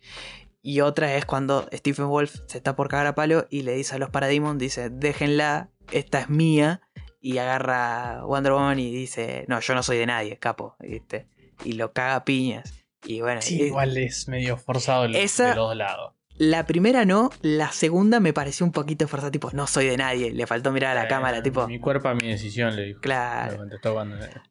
Y 0.60 0.82
otra 0.82 1.14
es 1.16 1.24
cuando 1.24 1.66
Stephen 1.72 2.08
Wolf 2.08 2.40
se 2.46 2.58
está 2.58 2.76
por 2.76 2.88
cagar 2.88 3.06
a 3.06 3.14
palo 3.14 3.46
y 3.48 3.62
le 3.62 3.72
dice 3.72 3.94
a 3.94 3.98
los 3.98 4.10
Parademons, 4.10 4.58
dice, 4.58 4.90
déjenla, 4.90 5.70
esta 5.92 6.20
es 6.20 6.28
mía. 6.28 6.82
Y 7.22 7.38
agarra 7.38 8.22
Wonder 8.26 8.52
Woman 8.52 8.78
y 8.80 8.92
dice, 8.92 9.46
no, 9.48 9.60
yo 9.60 9.74
no 9.74 9.82
soy 9.82 9.96
de 9.96 10.04
nadie, 10.04 10.36
capo, 10.38 10.76
¿viste? 10.78 11.26
Y 11.64 11.72
lo 11.72 11.94
caga 11.94 12.16
a 12.16 12.24
piñas. 12.26 12.74
Y 13.04 13.20
bueno, 13.20 13.40
Sí, 13.42 13.60
y- 13.60 13.66
igual 13.66 13.96
es 13.96 14.28
medio 14.28 14.56
forzado 14.56 15.04
el- 15.04 15.14
Esa- 15.16 15.44
de 15.44 15.48
los 15.50 15.68
dos 15.68 15.76
lados. 15.76 16.14
la 16.40 16.66
primera 16.66 17.04
no, 17.04 17.30
la 17.42 17.72
segunda 17.72 18.20
me 18.20 18.32
pareció 18.32 18.64
un 18.66 18.72
poquito 18.72 19.06
forzada, 19.08 19.30
tipo, 19.30 19.50
no 19.52 19.66
soy 19.66 19.86
de 19.86 19.96
nadie, 19.96 20.30
le 20.32 20.46
faltó 20.46 20.70
mirar 20.72 20.92
a 20.96 21.00
la 21.00 21.06
Eh, 21.06 21.08
cámara, 21.08 21.42
tipo, 21.42 21.66
Mi 21.66 21.78
cuerpo 21.80 22.08
a 22.08 22.14
mi 22.14 22.28
decisión, 22.28 22.76
le 22.76 22.84
dijo. 22.84 23.00
claro. 23.00 23.64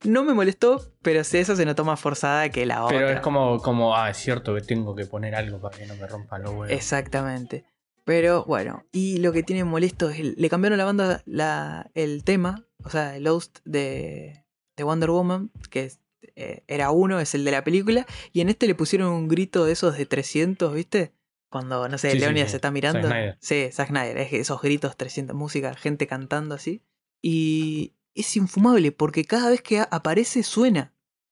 No 0.03 0.23
me 0.23 0.33
molestó, 0.33 0.81
pero 1.01 1.21
esa 1.21 1.55
se 1.55 1.65
notó 1.65 1.85
más 1.85 1.99
forzada 1.99 2.49
que 2.49 2.65
la 2.65 2.83
otra. 2.83 2.97
Pero 2.97 3.09
es 3.09 3.19
como, 3.21 3.59
como, 3.61 3.95
ah, 3.95 4.09
es 4.09 4.17
cierto 4.17 4.53
que 4.55 4.61
tengo 4.61 4.95
que 4.95 5.05
poner 5.05 5.35
algo 5.35 5.59
para 5.61 5.77
que 5.77 5.85
no 5.85 5.95
me 5.95 6.07
rompan 6.07 6.41
los 6.43 6.51
huevos. 6.51 6.71
Exactamente. 6.71 7.65
Pero 8.05 8.45
bueno, 8.45 8.85
y 8.93 9.17
lo 9.17 9.33
que 9.33 9.43
tiene 9.43 9.63
molesto 9.65 10.09
es, 10.09 10.19
el- 10.19 10.35
le 10.37 10.49
cambiaron 10.49 10.77
la 10.77 10.85
banda, 10.85 11.21
la, 11.25 11.89
el 11.93 12.23
tema, 12.23 12.65
o 12.83 12.89
sea, 12.89 13.15
el 13.17 13.27
host 13.27 13.59
de, 13.65 14.45
de 14.77 14.83
Wonder 14.83 15.09
Woman, 15.09 15.51
que 15.69 15.85
es- 15.85 15.99
eh, 16.35 16.63
era 16.67 16.91
uno, 16.91 17.19
es 17.19 17.33
el 17.35 17.43
de 17.45 17.51
la 17.51 17.63
película, 17.63 18.05
y 18.33 18.41
en 18.41 18.49
este 18.49 18.67
le 18.67 18.75
pusieron 18.75 19.11
un 19.13 19.27
grito 19.27 19.65
de 19.65 19.73
esos 19.73 19.97
de 19.97 20.05
300, 20.05 20.73
¿viste? 20.73 21.13
Cuando, 21.49 21.87
no 21.87 21.97
sé, 21.97 22.11
Sí, 22.11 22.19
se 22.19 22.55
está 22.57 22.71
mirando. 22.71 23.07
Zack. 23.07 23.37
Sí, 23.39 23.69
Zack 23.71 23.87
Snyder, 23.89 24.17
es 24.17 24.29
que 24.29 24.39
esos 24.39 24.61
gritos 24.61 24.97
300, 24.97 25.35
música, 25.35 25.73
gente 25.75 26.05
cantando 26.05 26.55
así. 26.55 26.81
Y 27.21 27.93
es 28.13 28.35
infumable 28.35 28.91
porque 28.91 29.23
cada 29.25 29.49
vez 29.49 29.61
que 29.61 29.79
aparece 29.89 30.43
suena. 30.43 30.93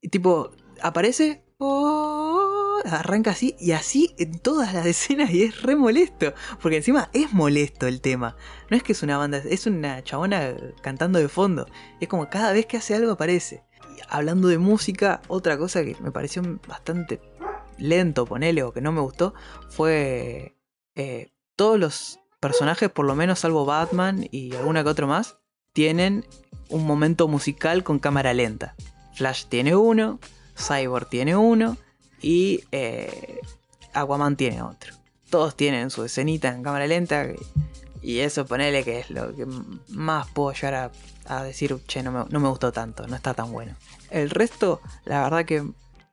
Y 0.00 0.08
tipo, 0.08 0.50
aparece 0.82 1.44
"Oh", 1.58 2.80
arranca 2.84 3.30
así 3.30 3.54
y 3.58 3.72
así 3.72 4.14
en 4.18 4.38
todas 4.38 4.74
las 4.74 4.86
escenas 4.94 5.30
y 5.30 5.44
es 5.44 5.62
re 5.62 5.76
molesto. 5.76 6.34
Porque 6.60 6.78
encima 6.78 7.10
es 7.12 7.32
molesto 7.32 7.86
el 7.86 8.00
tema. 8.00 8.36
No 8.70 8.76
es 8.76 8.82
que 8.82 8.92
es 8.92 9.02
una 9.02 9.18
banda, 9.18 9.38
es 9.38 9.66
una 9.66 10.02
chabona 10.02 10.54
cantando 10.82 11.18
de 11.18 11.28
fondo. 11.28 11.66
Es 12.00 12.08
como 12.08 12.28
cada 12.28 12.52
vez 12.52 12.66
que 12.66 12.76
hace 12.76 12.94
algo 12.94 13.12
aparece. 13.12 13.64
Hablando 14.08 14.48
de 14.48 14.58
música, 14.58 15.20
otra 15.28 15.58
cosa 15.58 15.84
que 15.84 15.96
me 16.00 16.10
pareció 16.10 16.42
bastante 16.68 17.20
lento, 17.78 18.26
ponele, 18.26 18.62
o 18.62 18.72
que 18.72 18.80
no 18.80 18.92
me 18.92 19.00
gustó, 19.00 19.34
fue 19.68 20.56
eh, 20.94 21.32
todos 21.56 21.78
los 21.78 22.20
personajes, 22.40 22.90
por 22.90 23.06
lo 23.06 23.14
menos 23.14 23.40
salvo 23.40 23.64
Batman 23.64 24.26
y 24.30 24.54
alguna 24.54 24.82
que 24.82 24.90
otro 24.90 25.06
más, 25.06 25.38
tienen 25.72 26.24
un 26.68 26.86
momento 26.86 27.28
musical 27.28 27.82
con 27.82 27.98
cámara 27.98 28.34
lenta. 28.34 28.74
Flash 29.14 29.46
tiene 29.46 29.76
uno, 29.76 30.18
Cyborg 30.56 31.08
tiene 31.08 31.36
uno 31.36 31.76
y 32.20 32.64
eh, 32.72 33.40
Aquaman 33.92 34.36
tiene 34.36 34.62
otro. 34.62 34.94
Todos 35.30 35.56
tienen 35.56 35.90
su 35.90 36.04
escenita 36.04 36.48
en 36.48 36.62
cámara 36.62 36.86
lenta 36.86 37.26
y 38.04 38.20
eso 38.20 38.44
ponele 38.44 38.84
que 38.84 39.00
es 39.00 39.10
lo 39.10 39.34
que 39.34 39.46
más 39.88 40.28
puedo 40.28 40.52
llegar 40.52 40.92
a, 41.26 41.42
decir, 41.42 41.74
che, 41.86 42.02
no 42.02 42.12
me, 42.12 42.24
no 42.28 42.38
me 42.38 42.48
gustó 42.48 42.70
tanto, 42.70 43.06
no 43.06 43.16
está 43.16 43.32
tan 43.34 43.50
bueno. 43.50 43.74
El 44.10 44.28
resto, 44.30 44.80
la 45.04 45.22
verdad 45.22 45.44
que 45.46 45.64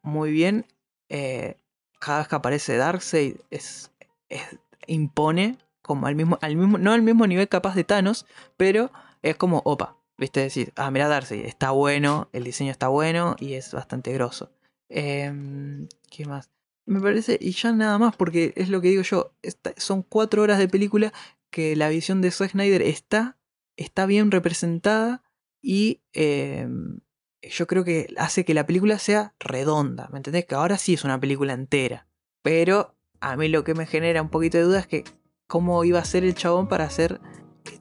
muy 0.01 0.32
bien. 0.32 0.65
Eh, 1.10 1.58
cada 1.99 2.19
vez 2.19 2.27
que 2.30 2.36
aparece 2.36 2.77
Darkseid 2.77 3.36
es, 3.49 3.91
es- 4.30 4.58
impone 4.88 5.58
como 5.82 6.08
al 6.08 6.15
mismo, 6.15 6.38
al 6.41 6.56
mismo, 6.56 6.77
no 6.77 6.93
al 6.93 7.01
mismo 7.01 7.27
nivel 7.27 7.49
capaz 7.49 7.75
de 7.75 7.84
Thanos, 7.84 8.25
pero 8.56 8.91
es 9.21 9.36
como, 9.36 9.62
opa, 9.65 9.97
viste 10.17 10.39
decir, 10.39 10.71
ah, 10.77 10.89
mira 10.91 11.08
Darkseid, 11.10 11.45
está 11.45 11.71
bueno, 11.71 12.30
el 12.32 12.43
diseño 12.45 12.71
está 12.71 12.88
bueno 12.88 13.36
y 13.39 13.54
es 13.56 13.73
bastante 13.73 14.13
grosso. 14.13 14.51
Em, 14.89 15.88
¿Qué 16.10 16.25
más? 16.25 16.49
Me 16.86 16.99
parece, 16.99 17.38
y 17.39 17.51
ya 17.51 17.71
nada 17.73 17.97
más, 17.97 18.15
porque 18.15 18.54
es 18.56 18.69
lo 18.69 18.82
que 18.82 18.89
digo 18.89 19.04
yo, 19.04 19.32
son 19.77 20.01
cuatro 20.04 20.41
horas 20.41 20.58
de 20.58 20.67
película 20.67 21.13
que 21.51 21.75
la 21.75 21.89
visión 21.89 22.21
de 22.21 22.31
Zack 22.31 22.51
Snyder 22.51 22.81
está, 22.81 23.37
está 23.77 24.05
bien 24.05 24.31
representada 24.31 25.23
y 25.61 26.01
em, 26.13 27.01
yo 27.41 27.67
creo 27.67 27.83
que 27.83 28.13
hace 28.17 28.45
que 28.45 28.53
la 28.53 28.65
película 28.65 28.97
sea 28.97 29.35
redonda, 29.39 30.09
¿me 30.11 30.17
entendés? 30.17 30.45
Que 30.45 30.55
ahora 30.55 30.77
sí 30.77 30.93
es 30.93 31.03
una 31.03 31.19
película 31.19 31.53
entera, 31.53 32.07
pero 32.41 32.95
a 33.19 33.35
mí 33.35 33.47
lo 33.47 33.63
que 33.63 33.75
me 33.75 33.85
genera 33.85 34.21
un 34.21 34.29
poquito 34.29 34.57
de 34.57 34.63
duda 34.63 34.79
es 34.79 34.87
que 34.87 35.03
cómo 35.47 35.83
iba 35.83 35.99
a 35.99 36.05
ser 36.05 36.23
el 36.23 36.33
chabón 36.33 36.67
para 36.67 36.85
hacer 36.85 37.19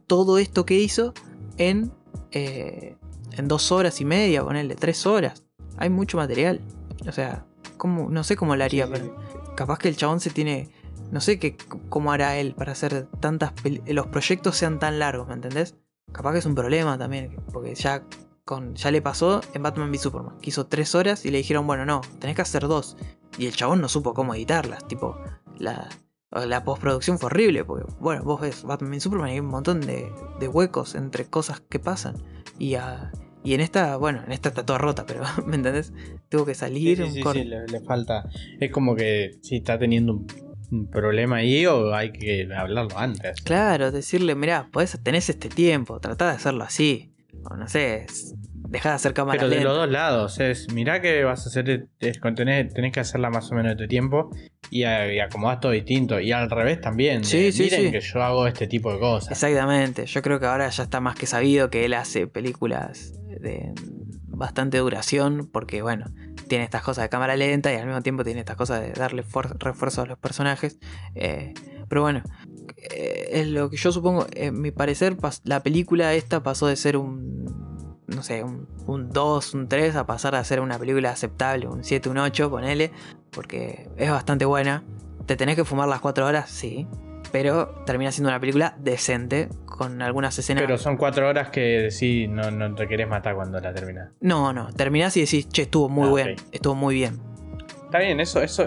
todo 0.07 0.39
esto 0.39 0.67
que 0.67 0.75
hizo 0.75 1.15
en, 1.57 1.93
eh, 2.33 2.97
en 3.33 3.49
dos 3.49 3.71
horas 3.71 4.01
y 4.01 4.05
media, 4.05 4.43
ponerle 4.43 4.75
tres 4.75 5.07
horas. 5.07 5.45
Hay 5.77 5.89
mucho 5.89 6.17
material. 6.17 6.61
O 7.07 7.13
sea, 7.13 7.47
¿cómo? 7.77 8.11
no 8.11 8.25
sé 8.25 8.37
cómo 8.37 8.57
lo 8.57 8.65
haría, 8.65 8.89
pero 8.91 9.17
capaz 9.57 9.79
que 9.79 9.89
el 9.89 9.97
chabón 9.97 10.21
se 10.21 10.31
tiene. 10.31 10.69
No 11.11 11.21
sé 11.21 11.39
qué, 11.39 11.57
cómo 11.89 12.13
hará 12.13 12.37
él 12.39 12.55
para 12.55 12.73
hacer 12.73 13.07
tantas. 13.21 13.53
peli- 13.53 13.83
Los 13.89 14.07
proyectos 14.09 14.57
sean 14.57 14.79
tan 14.79 14.99
largos, 14.99 15.27
¿me 15.29 15.35
entendés? 15.35 15.75
Capaz 16.13 16.33
que 16.33 16.39
es 16.39 16.47
un 16.47 16.55
problema 16.55 16.99
también, 16.99 17.37
porque 17.53 17.75
ya, 17.75 18.03
con, 18.45 18.75
ya 18.75 18.91
le 18.91 19.03
pasó 19.03 19.41
en 19.55 19.63
Batman 19.63 19.91
v 19.91 19.99
Superman. 19.99 20.39
que 20.41 20.51
hizo 20.51 20.67
tres 20.67 20.95
horas 20.95 21.25
y 21.25 21.31
le 21.31 21.39
dijeron, 21.39 21.67
bueno, 21.67 21.85
no, 21.87 22.01
tenés 22.19 22.37
que 22.37 22.43
hacer 22.43 22.63
dos. 22.69 22.97
Y 23.39 23.47
el 23.47 23.55
chabón 23.55 23.81
no 23.81 23.89
supo 23.89 24.13
cómo 24.15 24.35
editarlas. 24.35 24.87
Tipo, 24.89 25.17
la, 25.59 25.89
la 26.31 26.65
postproducción 26.65 27.19
fue 27.19 27.27
horrible, 27.29 27.65
porque, 27.65 27.87
bueno, 28.01 28.23
vos 28.25 28.41
ves 28.41 28.63
Batman 28.65 28.91
v 28.93 29.01
Superman 29.01 29.29
y 29.29 29.33
hay 29.33 29.41
un 29.41 29.47
montón 29.47 29.81
de, 29.81 30.13
de 30.41 30.49
huecos 30.49 30.95
entre 30.97 31.27
cosas 31.27 31.61
que 31.61 31.79
pasan. 31.79 32.17
Y, 32.59 32.75
y 33.45 33.55
en 33.55 33.61
esta, 33.61 33.97
bueno, 33.97 34.23
en 34.27 34.33
esta 34.33 34.49
está 34.51 34.67
toda 34.67 34.79
rota, 34.79 35.07
pero, 35.07 35.23
¿me 35.47 35.57
entendés? 35.57 35.93
Tuvo 36.29 36.45
que 36.45 36.55
Sí, 36.55 36.61
salir 36.61 36.97
sí, 36.99 37.03
un 37.05 37.13
sí, 37.15 37.21
corte. 37.21 37.43
sí, 37.43 37.49
le, 37.49 37.67
le 37.69 37.81
falta. 37.81 38.29
Es 38.59 38.71
como 38.73 38.97
que 38.97 39.39
si 39.43 39.57
está 39.57 39.79
teniendo 39.79 40.13
un, 40.15 40.27
un 40.71 40.89
problema 40.91 41.37
ahí 41.37 41.67
o 41.67 41.95
hay 41.95 42.13
que 42.13 42.49
hablarlo 42.57 42.97
antes. 42.99 43.41
Claro, 43.43 43.91
decirle, 43.91 44.35
mirá, 44.35 44.69
podés, 44.73 44.99
tenés 45.03 45.29
este 45.29 45.49
tiempo, 45.49 46.01
tratá 46.01 46.27
de 46.29 46.33
hacerlo 46.37 46.65
así. 46.65 47.13
O 47.51 47.57
no 47.57 47.67
sé, 47.69 48.07
dejá 48.69 48.91
de 48.91 48.95
hacer 48.97 49.15
cámara 49.15 49.39
Pero 49.39 49.49
de 49.49 49.57
lenta. 49.57 49.69
los 49.71 49.79
dos 49.79 49.91
lados, 49.91 50.41
es 50.41 50.71
mirá 50.73 51.01
que 51.01 51.25
vas 51.25 51.47
a 51.47 51.49
hacer, 51.49 51.89
es, 51.99 52.19
con- 52.21 52.35
tenés, 52.35 52.73
tenés 52.75 52.93
que 52.93 53.01
hacerla 53.01 53.31
más 53.31 53.51
o 53.51 53.55
menos 53.55 53.77
de 53.77 53.83
tu 53.85 53.89
tiempo 53.89 54.31
y, 54.71 54.83
a- 54.85 55.13
y 55.13 55.19
acomodás 55.21 55.61
todo 55.61 55.73
distinto. 55.73 56.21
Y 56.21 56.33
al 56.33 56.51
revés 56.51 56.81
también. 56.81 57.23
de, 57.23 57.27
Sí, 57.27 57.51
sí, 57.53 57.63
miren 57.65 57.85
sí. 57.87 57.91
que 57.93 58.01
yo 58.01 58.23
hago 58.23 58.47
este 58.47 58.67
tipo 58.67 58.93
de 58.93 58.99
cosas. 59.01 59.31
Exactamente, 59.33 60.07
yo 60.07 60.23
creo 60.23 60.39
que 60.39 60.47
ahora 60.47 60.69
ya 60.69 60.83
está 60.83 61.01
más 61.01 61.17
que 61.17 61.27
sabido 61.27 61.71
que 61.71 61.85
él 61.87 61.95
hace 61.95 62.27
películas 62.27 63.15
de 63.41 63.73
bastante 64.41 64.79
duración, 64.79 65.49
porque 65.53 65.83
bueno, 65.83 66.07
tiene 66.49 66.65
estas 66.65 66.83
cosas 66.83 67.03
de 67.05 67.09
cámara 67.11 67.37
lenta 67.37 67.73
y 67.73 67.77
al 67.77 67.87
mismo 67.87 68.01
tiempo 68.03 68.25
tiene 68.25 68.41
estas 68.41 68.57
cosas 68.57 68.81
de 68.81 68.93
darle 68.93 69.23
fuer- 69.23 69.55
refuerzo 69.59 70.03
a 70.03 70.07
los 70.07 70.19
personajes. 70.19 70.79
Eh, 71.15 71.55
pero 71.89 72.03
bueno, 72.03 72.23
eh, 72.79 73.29
es 73.33 73.47
lo 73.49 73.69
que 73.71 73.77
yo 73.77 73.93
supongo, 73.93 74.27
en 74.33 74.61
mi 74.61 74.71
parecer, 74.71 75.17
la 75.45 75.63
película 75.63 76.15
esta 76.15 76.43
pasó 76.43 76.67
de 76.67 76.77
ser 76.77 76.97
un, 76.97 77.45
no 78.07 78.23
sé, 78.23 78.43
un 78.43 79.11
2, 79.11 79.55
un 79.55 79.69
3, 79.69 79.95
a 79.95 80.07
pasar 80.07 80.35
a 80.35 80.43
ser 80.43 80.61
una 80.61 80.79
película 80.79 81.11
aceptable, 81.11 81.69
un 81.69 81.85
7, 81.85 82.09
un 82.09 82.19
8, 82.19 82.51
ponele, 82.51 82.91
porque 83.31 83.89
es 83.97 84.11
bastante 84.11 84.45
buena. 84.47 84.83
¿Te 85.27 85.37
tenés 85.37 85.55
que 85.55 85.65
fumar 85.65 85.87
las 85.89 86.01
4 86.01 86.27
horas? 86.27 86.51
Sí. 86.51 86.87
Pero 87.31 87.69
termina 87.87 88.11
siendo 88.11 88.31
una 88.31 88.41
película 88.41 88.75
decente, 88.81 89.49
con 89.81 90.03
algunas 90.03 90.39
escenas. 90.39 90.63
Pero 90.63 90.77
son 90.77 90.99
cuatro 90.99 91.27
horas 91.27 91.49
que 91.49 91.91
sí, 91.91 92.29
no, 92.29 92.51
no 92.51 92.75
te 92.75 92.87
querés 92.87 93.09
matar 93.09 93.35
cuando 93.35 93.59
la 93.61 93.73
terminás. 93.73 94.11
No, 94.21 94.53
no, 94.53 94.71
terminás 94.75 95.17
y 95.17 95.21
decís, 95.21 95.49
che, 95.49 95.63
estuvo 95.63 95.89
muy 95.89 96.21
Ah, 96.21 96.25
bien, 96.27 96.37
estuvo 96.53 96.75
muy 96.75 96.97
bien. 96.97 97.19
Está 97.87 98.01
bien, 98.01 98.21
eso, 98.21 98.43
eso. 98.43 98.67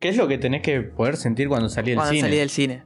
¿Qué 0.00 0.08
es 0.08 0.16
lo 0.16 0.26
que 0.28 0.38
tenés 0.38 0.62
que 0.62 0.80
poder 0.80 1.18
sentir 1.18 1.48
cuando 1.48 1.68
salí 1.68 1.90
del 1.90 1.96
Cuando 1.98 2.12
cine? 2.14 2.22
salí 2.22 2.36
del 2.38 2.48
cine. 2.48 2.84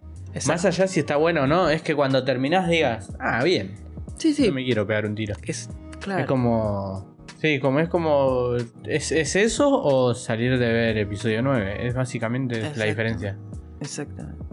Más 0.49 0.65
allá 0.65 0.89
si 0.89 0.99
está 0.99 1.15
bueno 1.15 1.43
o 1.43 1.47
no, 1.47 1.71
es 1.71 1.81
que 1.83 1.95
cuando 1.95 2.25
terminás 2.25 2.69
digas, 2.69 3.13
ah, 3.21 3.45
bien, 3.45 3.77
Sí, 4.19 4.35
sí. 4.35 4.49
no 4.49 4.55
me 4.55 4.65
quiero 4.65 4.85
pegar 4.85 5.07
un 5.07 5.15
tiro. 5.15 5.37
Es, 5.45 5.71
claro. 6.01 6.23
Es 6.23 6.27
como. 6.27 7.15
Sí, 7.41 7.61
como 7.61 7.79
es 7.79 7.89
como. 7.89 8.57
¿es, 8.85 9.13
es 9.13 9.37
eso 9.37 9.71
o 9.71 10.13
salir 10.17 10.59
de 10.59 10.73
ver 10.73 10.99
episodio 10.99 11.41
9? 11.41 11.87
Es 11.87 11.95
básicamente 11.95 12.69
la 12.75 12.85
diferencia. 12.87 13.37
Exactamente. 13.81 14.45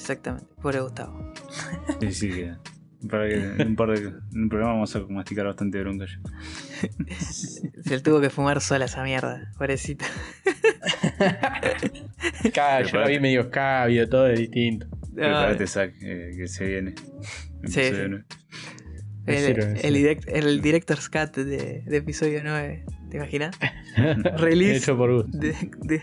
Exactamente. 0.00 0.46
Pobre 0.62 0.80
Gustavo. 0.80 1.32
Sí, 2.00 2.12
sí, 2.12 2.28
que. 2.30 2.54
Para 3.08 3.28
que 3.28 3.34
en 3.34 3.68
un, 3.68 3.76
par 3.76 3.88
de, 3.90 4.08
en 4.08 4.42
un 4.42 4.48
programa 4.50 4.74
vamos 4.74 4.94
a 4.94 5.00
masticar 5.08 5.46
bastante 5.46 5.80
bronca 5.80 6.04
yo. 6.06 6.18
Se 7.20 7.70
le 7.96 8.00
tuvo 8.00 8.20
que 8.20 8.28
fumar 8.30 8.60
sola 8.60 8.84
esa 8.86 9.02
mierda. 9.04 9.50
Pobrecito. 9.56 10.04
Cada, 12.54 12.82
yo 12.82 13.00
lo 13.00 13.08
vi 13.08 13.18
medio 13.20 13.42
escabio, 13.42 14.08
todo 14.08 14.26
es 14.28 14.38
distinto. 14.38 14.86
Prepárate, 15.14 15.66
Zack, 15.66 15.94
eh, 16.02 16.32
que 16.36 16.46
se 16.48 16.66
viene. 16.66 16.94
Sí. 17.64 17.80
El, 17.80 18.24
el, 19.26 19.46
cero. 19.46 19.66
direct- 19.96 20.28
el 20.28 20.60
director's 20.62 21.08
cut 21.08 21.36
de, 21.36 21.82
de 21.86 21.96
episodio 21.96 22.40
9. 22.42 22.84
¿Te 23.10 23.16
imaginas? 23.16 23.56
Release. 24.36 24.76
Hecho 24.76 24.96
por 24.96 25.12
gusto. 25.22 25.36
De, 25.38 25.54
de- 25.82 26.02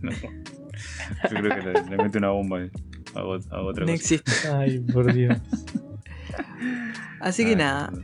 No. 0.00 0.10
Yo 0.12 1.36
creo 1.36 1.42
que 1.60 1.62
le, 1.62 1.90
le 1.90 1.96
mete 2.02 2.18
una 2.18 2.30
bomba 2.30 2.64
y 2.64 2.70
hago, 3.14 3.34
hago 3.50 3.66
otra 3.68 3.84
no 3.84 3.92
cosa. 3.92 3.94
existe. 3.94 4.32
Ay, 4.48 4.80
por 4.80 5.12
Dios. 5.12 5.36
Así 7.20 7.44
que 7.44 7.50
Ay, 7.50 7.56
nada. 7.56 7.90
no. 7.90 8.02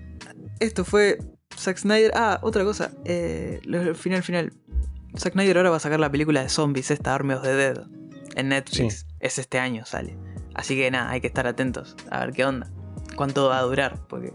Esto 0.61 0.85
fue 0.85 1.19
Zack 1.57 1.79
Snyder. 1.79 2.13
Ah, 2.15 2.39
otra 2.43 2.65
cosa. 2.65 2.91
Eh, 3.05 3.61
final, 3.95 4.23
final. 4.23 4.53
Zack 5.17 5.33
Snyder 5.33 5.57
ahora 5.57 5.71
va 5.71 5.77
a 5.77 5.81
sacar 5.81 6.01
la 6.01 6.11
película 6.11 6.43
de 6.43 6.49
zombies, 6.49 6.91
esta 6.91 7.15
Army 7.15 7.35
of 7.35 7.43
the 7.43 7.53
Dead. 7.55 7.83
En 8.37 8.49
Netflix. 8.51 9.07
Es 9.21 9.39
este 9.39 9.59
año, 9.59 9.85
sale. 9.85 10.17
Así 10.55 10.77
que 10.77 10.91
nada, 10.91 11.11
hay 11.11 11.21
que 11.21 11.27
estar 11.27 11.47
atentos. 11.47 11.97
A 12.11 12.21
ver 12.21 12.33
qué 12.33 12.45
onda. 12.45 12.71
¿Cuánto 13.19 13.49
va 13.49 13.59
a 13.59 13.63
durar? 13.63 13.99
Porque 14.09 14.33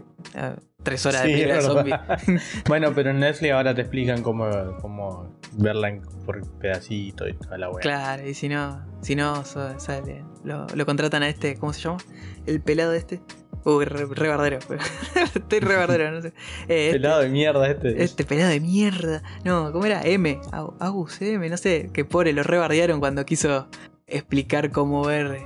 tres 0.82 1.06
horas 1.06 1.22
Sí, 1.22 1.32
de 1.32 1.46
película 1.48 1.74
verdad. 2.06 2.18
bueno, 2.68 2.92
pero 2.94 3.10
en 3.10 3.18
Netflix 3.20 3.52
ahora 3.52 3.74
te 3.74 3.80
explican 3.80 4.22
cómo, 4.22 4.46
cómo 4.82 5.34
verla 5.52 5.88
en- 5.88 6.02
por 6.26 6.46
pedacitos 6.58 7.30
y 7.30 7.32
toda 7.32 7.56
la 7.56 7.70
wea. 7.70 7.80
Claro, 7.80 8.28
y 8.28 8.34
si 8.34 8.48
no, 8.50 8.84
si 9.00 9.16
no, 9.16 9.42
sale. 9.44 10.22
Lo, 10.44 10.66
lo 10.74 10.84
contratan 10.86 11.22
a 11.22 11.28
este, 11.30 11.56
¿cómo 11.56 11.72
se 11.72 11.80
llama? 11.80 11.96
El 12.46 12.60
pelado 12.60 12.92
este. 12.92 13.22
Uy, 13.64 13.86
re, 13.86 14.04
re 14.04 14.28
bardero. 14.28 14.58
Estoy 15.34 15.60
re 15.60 15.76
bardero, 15.76 16.10
no 16.10 16.20
sé. 16.20 16.28
Eh, 16.68 16.88
este- 16.88 16.92
Pelado 17.00 17.20
de 17.22 17.28
mierda 17.30 17.70
este. 17.70 18.04
Este 18.04 18.24
pelado 18.24 18.50
de 18.50 18.60
mierda. 18.60 19.22
No, 19.42 19.72
¿cómo 19.72 19.86
era? 19.86 20.02
M. 20.02 20.38
Agus 20.52 21.22
M. 21.22 21.48
No 21.48 21.56
sé. 21.56 21.88
Que 21.94 22.04
pobre, 22.04 22.34
lo 22.34 22.42
rebardearon 22.42 23.00
cuando 23.00 23.24
quiso 23.24 23.66
explicar 24.06 24.70
cómo 24.70 25.02
ver 25.06 25.38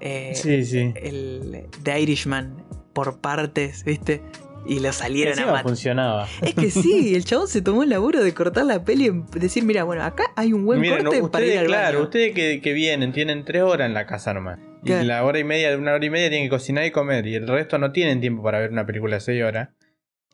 eh, 0.00 0.32
Sí, 0.34 0.64
sí. 0.64 0.94
el 0.96 1.66
The 1.82 2.00
Irishman 2.00 2.64
por 2.96 3.20
partes, 3.20 3.84
¿viste? 3.84 4.22
Y 4.68 4.80
lo 4.80 4.92
salieron 4.92 5.38
a 5.38 5.46
matar. 5.46 5.62
funcionaba. 5.62 6.26
Es 6.42 6.54
que 6.54 6.72
sí, 6.72 7.14
el 7.14 7.24
chabón 7.24 7.46
se 7.46 7.62
tomó 7.62 7.84
el 7.84 7.90
laburo 7.90 8.24
de 8.24 8.34
cortar 8.34 8.64
la 8.66 8.84
peli 8.84 9.06
y 9.06 9.38
decir, 9.38 9.62
mira, 9.64 9.84
bueno, 9.84 10.02
acá 10.02 10.24
hay 10.34 10.52
un 10.52 10.64
buen 10.66 10.80
Miren, 10.80 11.04
corte 11.04 11.22
para 11.28 11.44
ir 11.44 11.50
ustedes, 11.52 11.58
al 11.60 11.66
claro, 11.66 11.98
baño. 11.98 12.04
ustedes 12.04 12.34
que, 12.34 12.60
que 12.60 12.72
vienen, 12.72 13.12
tienen 13.12 13.44
tres 13.44 13.62
horas 13.62 13.86
en 13.86 13.94
la 13.94 14.06
casa 14.06 14.34
nomás. 14.34 14.58
Y 14.82 14.86
Claro. 14.88 15.04
la 15.04 15.24
hora 15.24 15.38
y 15.38 15.44
media, 15.44 15.76
una 15.76 15.92
hora 15.94 16.04
y 16.04 16.10
media 16.10 16.30
tienen 16.30 16.46
que 16.46 16.50
cocinar 16.50 16.84
y 16.84 16.90
comer. 16.90 17.26
Y 17.28 17.36
el 17.36 17.46
resto 17.46 17.78
no 17.78 17.92
tienen 17.92 18.20
tiempo 18.20 18.42
para 18.42 18.58
ver 18.58 18.72
una 18.72 18.84
película 18.86 19.14
de 19.16 19.20
seis 19.20 19.44
horas. 19.44 19.68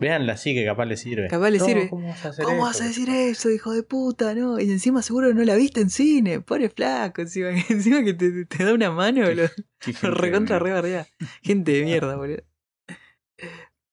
Veanla 0.00 0.32
así 0.32 0.54
que 0.54 0.64
capaz 0.64 0.86
le 0.86 0.96
sirve. 0.96 1.28
Capaz 1.28 1.50
le 1.50 1.58
No, 1.58 1.64
sirve. 1.66 1.88
¿Cómo 1.90 2.08
vas 2.08 2.24
a 2.24 2.28
hacer 2.30 2.44
¿Cómo 2.46 2.62
vas 2.62 2.80
a 2.80 2.84
decir 2.84 3.08
eso, 3.10 3.50
hijo 3.50 3.72
de 3.72 3.82
puta? 3.82 4.34
No, 4.34 4.58
y 4.58 4.70
encima 4.70 5.02
seguro 5.02 5.32
no 5.34 5.44
la 5.44 5.54
viste 5.56 5.80
en 5.82 5.90
cine. 5.90 6.40
Pobre 6.40 6.70
flaco, 6.70 7.20
encima, 7.20 7.50
encima 7.68 8.02
que 8.02 8.14
te, 8.14 8.46
te 8.46 8.64
da 8.64 8.72
una 8.72 8.90
mano, 8.90 9.22
lo, 9.30 9.44
recontra 10.14 10.56
arriba. 10.56 11.06
Gente 11.42 11.72
de 11.72 11.84
mierda, 11.84 12.16
boludo. 12.16 12.42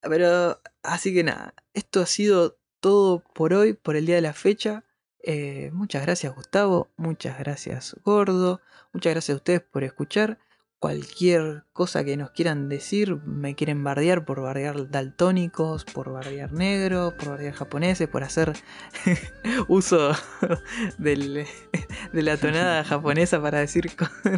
Pero, 0.02 0.62
así 0.84 1.14
que 1.14 1.24
nada, 1.24 1.54
esto 1.74 2.02
ha 2.02 2.06
sido 2.06 2.58
todo 2.80 3.24
por 3.34 3.54
hoy, 3.54 3.74
por 3.74 3.96
el 3.96 4.06
día 4.06 4.16
de 4.16 4.22
la 4.22 4.34
fecha. 4.34 4.84
Eh, 5.24 5.70
muchas 5.74 6.04
gracias, 6.04 6.34
Gustavo. 6.34 6.90
Muchas 6.98 7.38
gracias, 7.40 7.96
Gordo. 8.04 8.62
Muchas 8.94 9.14
gracias 9.14 9.36
a 9.36 9.38
ustedes 9.38 9.62
por 9.62 9.84
escuchar. 9.84 10.40
Cualquier 10.80 11.64
cosa 11.74 12.06
que 12.06 12.16
nos 12.16 12.32
quieran 12.32 12.70
decir, 12.70 13.18
me 13.26 13.54
quieren 13.54 13.84
bardear 13.84 14.24
por 14.24 14.40
bardear 14.42 14.90
daltónicos, 14.90 15.84
por 15.84 16.10
bardear 16.10 16.54
negros, 16.54 17.14
por 17.16 17.32
bardear 17.32 17.54
japoneses, 17.54 18.08
por 18.08 18.24
hacer 18.24 18.54
uso 19.68 20.14
del- 20.98 21.46
de 22.14 22.22
la 22.24 22.38
tonada 22.38 22.84
japonesa 22.86 23.42
para 23.42 23.60
decir, 23.60 23.92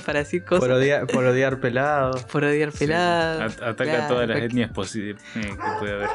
para 0.03 0.19
decir 0.19 0.43
cosas, 0.43 0.61
Por 0.67 0.71
odiar, 0.71 1.05
por 1.05 1.25
odiar 1.25 1.59
pelados. 1.59 2.23
por 2.25 2.43
odiar 2.43 2.71
Sí, 2.71 2.79
pelados. 2.79 3.53
at- 3.57 3.61
Ataca 3.61 3.83
claro, 3.91 4.03
a 4.03 4.07
todas 4.07 4.27
las 4.27 4.37
cual- 4.37 4.45
etnias 4.49 4.71
posibles 4.71 5.21
eh, 5.35 5.41
que 5.41 5.79
puede 5.79 5.93
haber. 5.93 6.09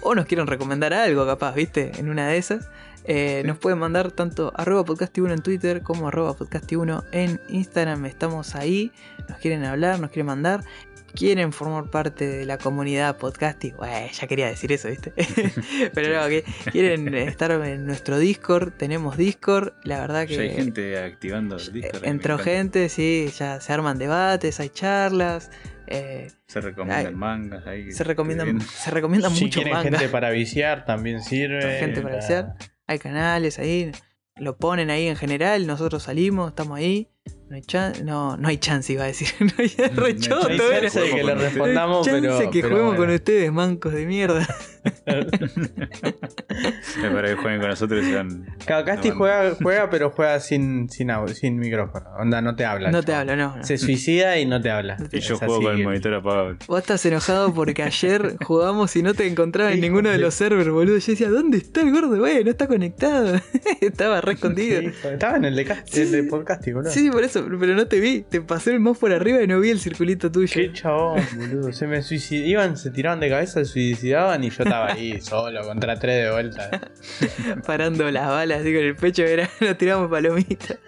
o 0.00 0.14
nos 0.14 0.24
quieren 0.24 0.46
recomendar 0.46 0.94
algo, 0.94 1.26
capaz, 1.26 1.54
¿viste? 1.54 1.92
En 1.98 2.08
una 2.08 2.26
de 2.28 2.38
esas. 2.38 2.70
Eh, 3.04 3.40
Sí. 3.42 3.46
Nos 3.48 3.58
pueden 3.58 3.78
mandar 3.78 4.12
tanto 4.12 4.52
arroba 4.56 4.84
podcasti1 4.84 5.32
en 5.32 5.42
Twitter 5.42 5.82
como 5.82 6.08
arroba 6.08 6.34
podcasti1 6.36 7.04
en 7.12 7.40
Instagram. 7.48 8.06
Estamos 8.06 8.54
ahí. 8.54 8.92
Nos 9.28 9.38
quieren 9.38 9.64
hablar, 9.64 9.98
nos 10.00 10.10
quieren 10.10 10.26
mandar. 10.26 10.62
Quieren 11.14 11.52
formar 11.52 11.90
parte 11.90 12.26
de 12.26 12.46
la 12.46 12.56
comunidad 12.56 13.18
podcasti. 13.18 13.72
Bueno, 13.72 14.06
ya 14.10 14.26
quería 14.26 14.46
decir 14.46 14.72
eso, 14.72 14.88
¿viste? 14.88 15.12
Pero 15.92 16.18
no, 16.22 16.26
que 16.28 16.42
quieren 16.70 17.12
estar 17.14 17.50
en 17.50 17.84
nuestro 17.84 18.18
Discord. 18.18 18.72
Tenemos 18.78 19.18
Discord. 19.18 19.74
La 19.84 20.00
verdad 20.00 20.26
que. 20.26 20.36
Ya 20.36 20.40
hay 20.42 20.54
gente 20.54 20.98
activando 20.98 21.56
el 21.58 21.70
Discord. 21.72 22.04
Entró 22.06 22.38
gente, 22.38 22.88
sí, 22.88 23.28
ya 23.36 23.60
se 23.60 23.72
arman 23.74 23.98
debates, 23.98 24.58
hay 24.58 24.70
charlas. 24.70 25.50
eh, 25.86 26.30
Se 26.46 26.62
recomiendan 26.62 27.14
mangas 27.14 27.66
ahí. 27.66 27.92
se 27.92 28.04
recomiendan, 28.04 28.60
se 28.62 28.90
recomiendan 28.90 29.32
Si 29.32 29.44
mucho 29.44 29.60
quieren 29.60 29.74
manga. 29.74 29.90
gente 29.98 30.08
para 30.08 30.30
viciar, 30.30 30.86
también 30.86 31.20
sirve. 31.22 31.78
Gente 31.78 32.00
para 32.00 32.14
La- 32.14 32.20
viciar. 32.22 32.54
Hay 32.92 32.98
canales 32.98 33.58
ahí, 33.58 33.90
lo 34.36 34.56
ponen 34.56 34.90
ahí 34.90 35.08
en 35.08 35.16
general, 35.16 35.66
nosotros 35.66 36.04
salimos, 36.04 36.48
estamos 36.50 36.78
ahí. 36.78 37.08
No 37.48 37.56
hay 37.56 37.62
chance, 37.62 38.02
no, 38.02 38.36
no 38.38 38.48
hay 38.48 38.56
chance, 38.58 38.92
iba 38.92 39.04
a 39.04 39.06
decir. 39.06 39.28
No 39.40 39.52
hay 39.58 39.72
No 39.76 39.84
hay 39.84 39.90
re 39.90 40.16
chance. 40.18 40.28
choto, 40.28 40.48
Hay 40.48 40.58
chance 40.82 41.00
de 41.00 41.10
que 41.10 41.16
le 41.16 41.22
No 41.22 41.30
hay 41.40 41.46
respondamos, 41.48 42.06
chance 42.06 42.20
pero. 42.20 42.50
que 42.50 42.60
pero 42.62 42.68
juguemos 42.70 42.96
bueno. 42.96 43.06
con 43.06 43.14
ustedes, 43.14 43.52
mancos 43.52 43.92
de 43.92 44.06
mierda. 44.06 44.48
Para 47.12 47.28
que 47.28 47.36
jueguen 47.36 47.60
con 47.60 47.70
nosotros 47.70 48.04
y 48.04 48.10
sean. 48.10 48.46
Claro, 48.64 48.84
Casti 48.84 49.10
No, 49.10 49.16
juega, 49.16 49.54
juega, 49.62 49.90
pero 49.90 50.10
juega 50.10 50.40
sin, 50.40 50.88
sin, 50.88 51.08
sin 51.34 51.58
micrófono. 51.58 52.06
Onda, 52.18 52.40
no 52.40 52.54
te 52.56 52.64
habla. 52.64 52.90
No 52.90 53.02
te 53.02 53.12
hablo, 53.14 53.36
no. 53.36 53.56
no. 53.56 53.64
Se 53.64 53.78
suicida 53.78 54.38
y 54.38 54.46
no 54.46 54.60
te 54.60 54.70
habla. 54.70 54.96
Y 55.12 55.20
yo 55.20 55.34
Es 55.34 55.38
juego 55.40 55.54
así 55.56 55.64
con 55.64 55.76
el 55.76 55.84
monitor 55.84 56.14
apagado. 56.14 56.56
Vos 56.66 56.80
estás 56.80 57.04
enojado 57.06 57.52
porque 57.54 57.82
ayer 57.82 58.36
jugamos 58.44 58.94
y 58.96 59.02
no 59.02 59.14
te 59.14 59.26
encontraba 59.26 59.72
en 59.72 59.80
ninguno 59.80 60.10
de 60.10 60.18
los 60.18 60.34
servers, 60.34 60.68
boludo. 60.68 60.98
Yo 60.98 61.06
decía, 61.12 61.28
¿dónde 61.30 61.58
está 61.58 61.80
el 61.82 61.92
gordo? 61.92 62.16
Güey, 62.18 62.44
no 62.44 62.50
está 62.50 62.66
conectado. 62.66 63.40
Estaba 63.80 64.20
re 64.20 64.34
escondido. 64.34 64.80
Sí, 64.80 64.92
Estaba 65.12 65.36
en 65.36 65.44
el 65.44 65.56
de, 65.56 65.66
cast- 65.66 65.82
Sí, 65.86 66.00
el 66.02 66.12
de 66.12 66.22
sí. 66.22 66.28
podcasting, 66.28 66.74
boludo. 66.74 66.90
Sí, 66.90 67.10
por 67.10 67.24
eso, 67.24 67.44
pero 67.58 67.74
no 67.74 67.86
te 67.86 68.00
vi. 68.00 68.22
Te 68.22 68.40
pasé 68.40 68.72
el 68.72 68.80
mouse 68.80 68.98
por 68.98 69.12
arriba 69.12 69.42
y 69.42 69.46
no 69.46 69.58
vi 69.60 69.70
el 69.70 69.78
circulito 69.80 70.30
tuyo. 70.30 70.52
Qué 70.52 70.72
chabón, 70.72 71.20
boludo. 71.36 71.72
Se 71.72 71.86
me 71.86 72.02
suicidaban, 72.02 72.48
iban, 72.48 72.76
se 72.76 72.90
tiraban 72.90 73.20
de 73.20 73.28
cabeza, 73.28 73.60
se 73.60 73.64
suicidaban 73.66 74.44
y 74.44 74.50
yo 74.50 74.64
estaba 74.72 74.92
ahí 74.92 75.20
solo 75.20 75.62
contra 75.64 75.98
tres 75.98 76.24
de 76.24 76.30
vuelta. 76.32 76.70
parando 77.66 78.10
las 78.10 78.26
balas 78.26 78.60
así 78.60 78.72
con 78.72 78.82
el 78.82 78.96
pecho, 78.96 79.22
era, 79.22 79.48
nos 79.60 79.76
tiramos 79.76 80.10
palomitas. 80.10 80.78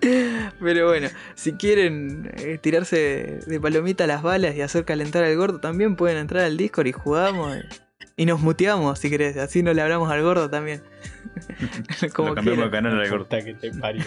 Pero 0.60 0.88
bueno, 0.88 1.08
si 1.34 1.52
quieren 1.52 2.32
eh, 2.38 2.58
tirarse 2.58 3.40
de, 3.46 3.60
palomita 3.60 4.06
las 4.06 4.22
balas 4.22 4.56
y 4.56 4.62
hacer 4.62 4.84
calentar 4.84 5.22
al 5.22 5.36
gordo, 5.36 5.60
también 5.60 5.94
pueden 5.94 6.16
entrar 6.16 6.44
al 6.44 6.56
Discord 6.56 6.86
y 6.86 6.92
jugamos. 6.92 7.58
Y 8.16 8.26
nos 8.26 8.40
muteamos 8.40 8.98
si 8.98 9.10
querés, 9.10 9.36
así 9.36 9.62
no 9.62 9.72
le 9.72 9.82
hablamos 9.82 10.10
al 10.10 10.22
gordo 10.22 10.50
también. 10.50 10.82
Como 12.14 12.30
Lo 12.30 12.34
cambiamos 12.34 12.64
de 12.64 12.70
canal 12.70 13.00
al 13.00 13.10
gordo. 13.10 13.28
Que 13.28 13.54
te 13.54 13.70
parió. 13.72 14.04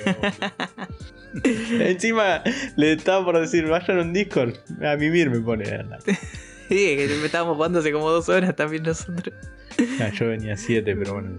Encima 1.43 2.43
le 2.75 2.93
estaba 2.93 3.23
por 3.23 3.39
decir, 3.39 3.67
vayan 3.67 3.99
a 3.99 4.01
un 4.01 4.13
Discord. 4.13 4.55
A 4.83 4.97
mimir 4.97 5.29
me 5.29 5.39
pone. 5.39 5.63
Sí, 6.69 6.75
que 6.95 7.25
estábamos 7.25 7.55
jugando 7.55 7.79
hace 7.79 7.91
como 7.91 8.09
dos 8.09 8.29
horas 8.29 8.55
también 8.55 8.83
nosotros. 8.83 9.35
Ah, 9.99 10.09
yo 10.09 10.27
venía 10.27 10.55
siete, 10.55 10.95
pero 10.95 11.13
bueno. 11.15 11.37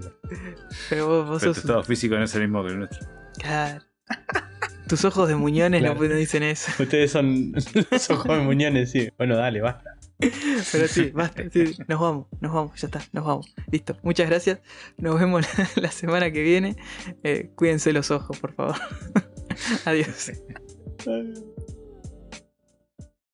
Pero 0.91 1.07
vos, 1.07 1.27
vos 1.29 1.41
Pero 1.41 1.53
tu 1.53 1.61
sos. 1.61 1.65
estado 1.65 1.85
físico 1.85 2.17
no 2.17 2.25
es 2.25 2.35
el 2.35 2.43
mismo 2.43 2.65
que 2.65 2.73
el 2.73 2.79
nuestro. 2.81 3.07
Claro. 3.39 3.83
Tus 4.89 5.05
ojos 5.05 5.29
de 5.29 5.37
muñones 5.37 5.81
Claro. 5.81 5.95
no, 6.01 6.15
dicen 6.15 6.43
eso. 6.43 6.71
Ustedes 6.83 7.13
son 7.13 7.53
los 7.91 8.11
ojos 8.11 8.37
de 8.37 8.45
muñones, 8.45 8.91
sí. 8.91 9.09
Bueno, 9.17 9.37
dale, 9.37 9.61
basta. 9.61 9.97
Pero 10.73 10.89
sí, 10.89 11.11
basta. 11.11 11.43
sí, 11.51 11.77
nos 11.89 12.01
vamos, 12.01 12.27
nos 12.41 12.53
vamos, 12.53 12.81
ya 12.81 12.87
está, 12.89 13.03
nos 13.13 13.25
vamos. 13.25 13.55
Listo. 13.71 13.97
Muchas 14.03 14.29
gracias. 14.29 14.61
Nos 14.99 15.19
vemos 15.19 15.43
la, 15.59 15.69
la 15.83 15.91
semana 15.91 16.31
que 16.31 16.43
viene. 16.43 16.77
Eh, 17.23 17.51
cuídense 17.55 17.93
los 17.93 18.11
ojos, 18.11 18.39
por 18.39 18.53
favor. 18.55 18.77
Adiós. 19.87 20.33
Ay. 21.07 21.35